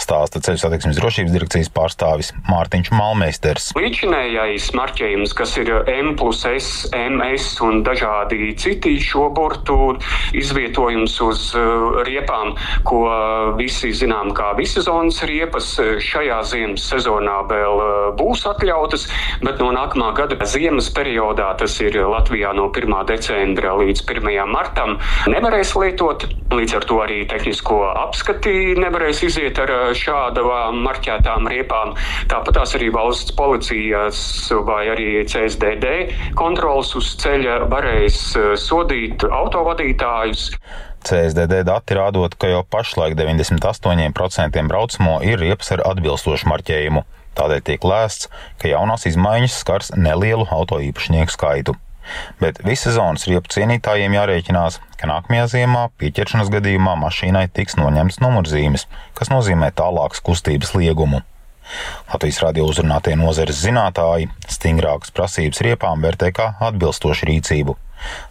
stāsta 0.00 0.40
ceļu 0.44 0.60
satiksmes 0.62 0.98
drošības 0.98 1.34
direkcijas 1.34 1.70
pārstāvis 1.74 2.32
Mārtiņš 2.48 2.90
Malmeisters. 2.94 3.70
Līdzinējais 3.78 4.70
marķējums, 4.76 5.34
kas 5.36 5.56
ir 5.60 5.70
M 5.90 6.14
plus 6.18 6.42
S, 6.48 6.88
MS 6.96 7.52
un 7.66 7.82
dažādi 7.86 8.52
citi 8.60 8.96
šo 9.02 9.28
burtu 9.34 9.94
izvietojums 10.36 11.16
uz 11.24 11.44
uh, 11.58 12.00
riepām, 12.06 12.54
ko 12.88 13.02
visi 13.58 13.92
zinām 13.96 14.32
kā 14.36 14.52
vissezonas 14.58 15.22
riepas, 15.28 15.72
šajā 16.02 16.40
ziemas 16.50 16.86
sezonā 16.90 17.40
vēl 17.50 17.84
uh, 17.84 17.92
būs 18.18 18.46
atļautas, 18.50 19.06
bet 19.44 19.62
no 19.62 19.70
nākamā 19.76 20.12
gada 20.18 20.38
ziemas 20.48 20.90
periodā, 20.94 21.52
tas 21.60 21.76
ir 21.84 21.96
Latvijā 22.10 22.52
no 22.56 22.68
1. 22.74 22.96
decembra 23.08 23.76
līdz 23.80 24.04
1. 24.06 24.30
martam, 24.50 24.98
nevarēs 25.30 25.74
lietot. 25.78 26.26
Līdz 26.50 26.80
ar 26.80 26.86
to 26.88 26.96
arī 27.04 27.20
tehnisko 27.30 27.76
apskati 27.92 28.74
nevarēs 28.80 29.22
iziet 29.26 29.59
ar 29.62 29.72
eh, 29.76 29.86
šādām 29.96 30.82
marķētām 30.86 31.48
riepām. 31.50 31.94
Tāpat 32.30 32.58
tās 32.58 32.74
arī 32.78 32.90
valsts 32.94 33.34
policijas 33.36 34.20
vai 34.66 34.84
arī 34.92 35.08
CSDD 35.28 36.34
kontrols 36.38 36.94
uz 36.98 37.14
ceļa 37.22 37.64
varēs 37.70 38.20
eh, 38.38 38.52
sodīt 38.60 39.26
autovadītājus. 39.26 40.50
CSDD 41.00 41.62
dati 41.64 41.96
rādot, 41.96 42.34
ka 42.36 42.50
jau 42.50 42.60
pašlaik 42.68 43.16
98% 43.16 44.66
braucamo 44.68 45.20
ir 45.24 45.40
riepas 45.40 45.72
ar 45.76 45.84
atbilstošu 45.94 46.50
marķējumu. 46.50 47.06
Tādēļ 47.38 47.62
tiek 47.64 47.86
lēsts, 47.86 48.28
ka 48.60 48.68
jaunās 48.68 49.06
izmaiņas 49.08 49.60
skars 49.62 49.94
nelielu 49.96 50.44
auto 50.52 50.80
īpašnieku 50.82 51.32
skaitu. 51.32 51.76
Bet 52.40 52.60
vissezonas 52.66 53.26
riepu 53.30 53.52
cienītājiem 53.54 54.14
jārēķinās, 54.16 54.78
ka 55.00 55.10
nākamajā 55.10 55.48
ziemā 55.54 55.88
pieķeršanas 56.00 56.52
gadījumā 56.52 56.96
mašīnai 57.00 57.46
tiks 57.56 57.78
noņemts 57.80 58.20
numurzīmes, 58.24 58.86
kas 59.18 59.32
nozīmē 59.32 59.72
tālākas 59.76 60.24
kustības 60.24 60.74
liegumu. 60.78 61.22
Latvijas 62.10 62.40
radio 62.42 62.66
uzrunātie 62.70 63.14
nozares 63.18 63.60
zinātāji 63.62 64.30
stingrākas 64.50 65.14
prasības 65.14 65.62
riepām 65.66 66.02
vērtē 66.02 66.32
kā 66.34 66.52
atbilstošu 66.70 67.30
rīcību. 67.30 67.76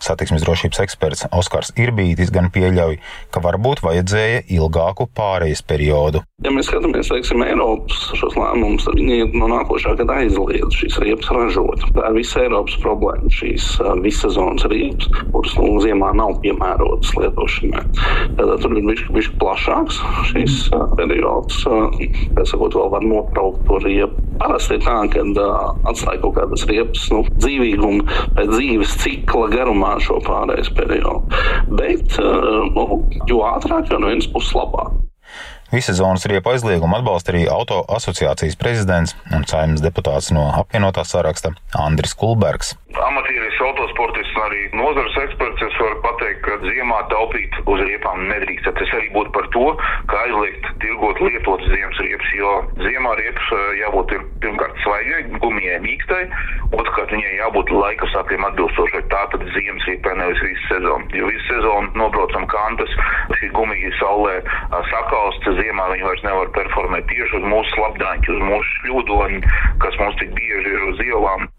Satiksmes 0.03 0.45
drošības 0.45 0.83
eksperts 0.85 1.27
Oskars 1.35 1.73
Irbītis 1.79 2.33
gan 2.33 2.49
pieļauj, 2.53 2.99
ka 3.33 3.43
varbūt 3.43 3.83
vajadzēja 3.85 4.45
ilgāku 4.55 5.09
pārejas 5.15 5.61
periodu. 5.65 6.23
Ja 6.43 6.53
mēs 6.55 6.69
skatāmies, 6.69 7.09
teiksim, 7.11 7.41
Eiropas 7.43 8.05
šos 8.15 8.37
lēmumus, 8.39 8.85
viņi 8.95 9.33
no 9.35 9.49
nākošā 9.51 9.97
gada 9.99 10.21
aizliedz 10.21 10.77
šīs 10.79 10.95
riepas 11.03 11.31
ražot. 11.35 11.83
Tā 11.97 12.05
ir 12.07 12.15
visa 12.15 12.45
Eiropas 12.45 12.77
problēma. 12.79 13.27
Šīs 13.35 13.65
vissezonas 14.05 14.63
riepas, 14.71 15.09
kuras 15.33 15.57
nu, 15.59 15.73
ziemā 15.83 16.13
nav 16.15 16.37
piemērotas 16.45 17.11
lietošanai. 17.19 17.83
Tad 18.39 18.53
tur 18.63 18.77
ir 18.79 18.87
bijis 18.87 19.27
plašāks 19.41 19.99
šīs 20.31 20.57
periods. 20.95 21.59
Pēc 22.37 22.55
tam 22.55 22.63
vēl 22.63 22.89
var 22.95 23.03
nobraukt 23.03 23.67
to 23.67 23.81
riepu. 23.83 24.25
Parasti 24.39 24.77
ir 24.77 24.85
tā, 24.85 24.95
ka 25.11 25.25
atstāja 25.91 26.21
kaut 26.23 26.37
kādas 26.37 26.63
riepas 26.69 27.01
nu, 27.11 27.25
dzīvīgumu 27.43 28.05
pēc 28.37 28.53
dzīves 28.53 28.95
cikla 29.03 29.49
garumā 29.59 29.93
šo 30.03 30.17
pārējais 30.25 30.73
periodu. 30.79 31.43
Bet 31.69 32.17
nu, 32.73 33.03
jo 33.29 33.43
ātrāk, 33.51 33.91
jo 33.91 34.01
no 34.01 34.11
vienas 34.11 34.31
puses 34.31 34.55
labāk. 34.57 34.97
Vissezonas 35.69 36.25
riepa 36.25 36.55
aizliegumu 36.55 36.97
atbalsta 36.97 37.29
arī 37.29 37.43
auto 37.45 37.83
asociācijas 37.93 38.55
prezidents 38.57 39.13
un 39.35 39.43
saimnes 39.45 39.83
deputāts 39.85 40.31
no 40.33 40.47
apvienotā 40.57 41.03
saraksta 41.05 41.51
Andris 41.77 42.15
Kulbergs. 42.17 42.73
Amatieris, 42.89 43.53
autosportists 43.61 44.33
un 44.33 44.45
arī 44.47 44.61
nozares 44.73 45.13
eksperts 45.21 45.61
es 45.61 45.75
varu 45.77 45.99
pateikt, 46.01 46.39
ka 46.41 46.55
ziemā 46.63 47.03
taupīt 47.11 47.53
uz 47.69 47.83
riepām 47.85 48.23
nedrīkst. 48.31 48.65
Tas 48.65 48.93
arī 48.97 49.11
būtu 49.13 49.29
par 49.35 49.45
to, 49.53 49.65
ka 50.09 50.21
aizliegt 50.25 50.65
tirgot 50.81 51.21
lietotas 51.21 51.69
ziemas 51.69 52.01
riepas, 52.01 52.31
jo 52.33 52.53
ziemā 52.81 53.13
riepas 53.19 53.51
eh, 53.57 53.67
jābūt 53.83 54.15
pirmkārt 54.41 54.81
svaigai, 54.81 55.21
gumijai 55.43 55.77
mīkstai, 55.85 56.23
otrkārt 56.79 57.13
viņai 57.13 57.35
jābūt 57.37 57.73
laikapstākļiem 57.77 58.47
atbilstošai. 58.49 59.03
Tā 59.13 59.21
tad 59.35 59.45
ziemas 59.53 59.85
riepai 59.91 60.15
nevis 60.23 60.41
visu 60.47 60.65
sezonu. 60.71 61.13
Jo 61.13 61.29
visu 61.29 61.45
sezonu 61.45 61.93
nobraucam 62.01 62.49
kantas, 62.49 62.97
šī 63.37 63.51
gumija 63.53 63.93
saulē 64.01 64.39
sakalst, 64.89 65.45
ziemā 65.61 65.91
viņi 65.93 66.09
vairs 66.09 66.25
nevar 66.25 66.49
performēt 66.57 67.05
tieši 67.13 67.37
uz 67.37 67.47
mūsu 67.53 67.77
slapdaņu, 67.77 68.33
uz 68.33 68.43
mūsu 68.49 68.75
šļūdoņu, 68.79 69.55
kas 69.85 70.01
mums 70.01 70.19
tik 70.23 70.33
bieži 70.41 70.73
ir 70.73 70.89
uz 70.89 71.05
ielām. 71.05 71.49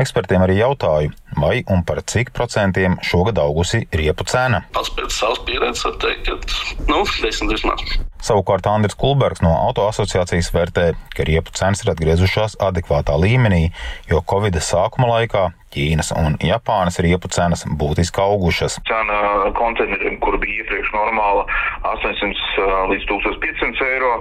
Ekspertiem 0.00 0.42
arī 0.42 0.58
jautāju, 0.74 1.12
vai 1.38 1.62
un 1.70 1.82
par 1.84 2.02
cik 2.02 2.32
procentiem 2.34 2.98
šogad 3.02 3.38
augusi 3.38 3.86
riepu 3.92 4.24
cena. 4.26 4.64
Pats 4.74 4.90
pēc 4.94 5.10
savas 5.14 5.40
pieredzes 5.46 5.84
var 5.84 5.96
teikt, 6.02 6.28
ka 6.28 6.84
nu, 6.90 7.04
10 7.04 7.50
vismaz. 7.52 7.80
Savukārt 8.24 8.66
Andris 8.66 8.96
Kulbergs 8.96 9.42
no 9.44 9.52
Auto 9.52 9.86
asociācijas 9.88 10.50
vērtē, 10.54 10.94
ka 11.14 11.26
riepu 11.28 11.52
cenas 11.54 11.84
ir 11.84 11.92
atgriezušās 11.92 12.56
adekvātā 12.62 13.16
līmenī, 13.20 13.70
jo 14.08 14.22
Covid 14.24 14.56
sākuma 14.60 15.10
laikā 15.18 15.50
Ķīnas 15.74 16.12
un 16.14 16.36
Japānas 16.38 17.00
riepu 17.02 17.26
cenas 17.34 17.64
būtiski 17.66 18.22
augušas. 18.22 18.78
Cena 18.86 19.50
konteineriem, 19.58 20.20
kur 20.22 20.38
bija 20.38 20.62
iepriekš 20.62 20.92
normāla 20.94 21.42
800 21.90 22.68
līdz 22.92 23.08
1500 23.10 23.88
eiro 23.88 24.12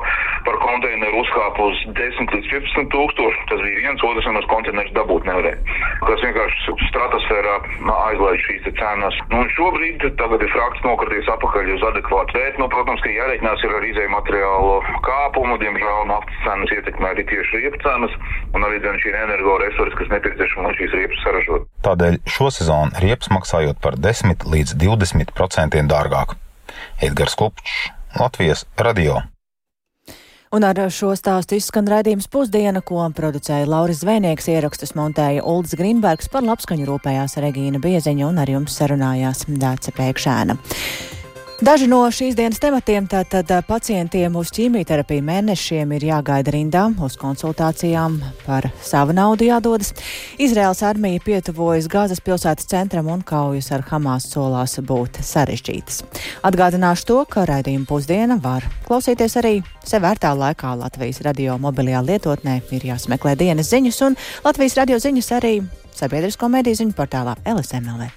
par 0.48 0.58
konteineru 0.64 1.22
uzkāpa 1.22 1.70
uz 1.70 1.84
10 2.00 2.34
līdz 2.34 2.50
15 2.56 2.90
tūkstoši. 2.96 3.46
Tas 3.52 3.62
bija 3.62 3.84
viens, 3.86 4.06
otrs 4.10 4.30
nemaz 4.30 4.50
konteinerus 4.50 4.96
dabūt 4.98 5.30
nevarēja. 5.30 5.78
Kas 6.10 6.26
vienkārši 6.26 6.76
stratosfērā 6.90 7.56
aizlaiž 7.94 8.48
šīs 8.48 8.68
cenas. 8.80 9.20
Nu, 9.30 9.44
šobrīd 9.54 10.04
tagad 10.20 10.42
ir 10.42 10.52
frakts 10.56 10.84
nokrities 10.88 11.30
apakaļ 11.36 11.72
uz 11.78 11.86
adekvātu 11.92 12.38
vērtību. 12.40 12.64
Nu, 12.64 12.70
protams, 12.74 13.06
ka 13.06 13.14
jārēķinās 13.14 13.64
ir 13.64 13.78
ar 13.78 13.88
izēju 13.92 14.14
materiālu 14.18 14.76
kāpumu. 15.06 15.60
Diemžēl 15.62 16.10
naftas 16.10 16.44
cenas 16.48 16.76
ietekmē 16.76 17.14
arī 17.14 17.28
tieši 17.30 17.62
riepu 17.62 17.80
cenas 17.86 18.18
un 18.58 18.66
arī 18.66 18.82
šī 18.84 19.14
energoresursi, 19.22 19.98
kas 20.00 20.12
nepieciešama, 20.18 20.68
lai 20.68 20.78
šīs 20.80 20.98
riepas 20.98 21.24
saražotu 21.24 21.43
saražot. 21.44 21.68
Tādēļ 21.84 22.18
šo 22.30 22.50
sezonu 22.52 23.04
riepas 23.04 23.30
maksājot 23.34 23.80
par 23.82 23.98
10 23.98 24.48
līdz 24.48 24.76
20% 24.80 25.84
dārgāk. 25.90 26.36
Edgars 27.02 27.36
Kupčs, 27.36 27.92
Latvijas 28.20 28.66
radio. 28.78 29.22
Un 30.54 30.62
ar 30.64 30.78
šo 30.94 31.16
stāstu 31.18 31.58
izskan 31.58 31.88
raidījums 31.90 32.28
pusdiena, 32.30 32.84
ko 32.86 33.02
producēja 33.18 33.66
Lauris 33.66 34.04
Zvēnieks, 34.04 34.52
ierakstus 34.54 34.94
montēja 34.94 35.42
Uldis 35.42 35.74
Grimbergs, 35.80 36.30
par 36.30 36.46
labskaņu 36.46 36.86
rūpējās 36.86 37.40
Regīna 37.42 37.82
Bieziņa 37.82 38.28
un 38.28 38.38
ar 38.38 38.54
jums 38.54 38.78
sarunājās 38.78 39.48
Dāca 39.50 39.96
Pēkšēna. 39.98 40.60
Daži 41.62 41.86
no 41.86 42.00
šīs 42.10 42.34
dienas 42.34 42.58
tematiem 42.58 43.06
tātad 43.06 43.52
pacientiem 43.68 44.34
uz 44.40 44.50
ķīmijterapiju 44.56 45.22
mēnešiem 45.28 45.92
ir 45.94 46.06
jāgaida 46.08 46.54
rindā 46.56 46.88
uz 47.06 47.14
konsultācijām 47.22 48.16
par 48.42 48.66
savu 48.82 49.14
naudu 49.14 49.46
jādodas. 49.46 49.92
Izraels 50.42 50.82
armija 50.84 51.22
pietuvojas 51.22 51.86
Gāzes 51.92 52.24
pilsētas 52.26 52.66
centram 52.72 53.12
un 53.14 53.22
kaujas 53.22 53.70
ar 53.76 53.86
Hamas 53.92 54.26
solās 54.34 54.80
būt 54.82 55.22
sarežģītas. 55.22 56.02
Atgādināšu 56.42 57.08
to, 57.12 57.20
ka 57.30 57.46
raidījuma 57.46 57.86
pusdiena 57.86 58.40
var 58.42 58.66
klausīties 58.88 59.38
arī 59.44 59.54
sev 59.86 60.08
vērtā 60.08 60.34
laikā 60.34 60.74
Latvijas 60.82 61.22
radio 61.22 61.60
mobilajā 61.62 62.02
lietotnē. 62.10 62.64
Ir 62.74 62.90
jāsmeklē 62.96 63.38
dienas 63.38 63.70
ziņas 63.70 64.02
un 64.10 64.18
Latvijas 64.44 64.80
radio 64.82 64.98
ziņas 64.98 65.32
arī 65.38 65.56
sabiedrisko 65.94 66.50
mediju 66.50 66.82
ziņu 66.82 66.98
portālā 66.98 67.38
LSMLV. 67.46 68.10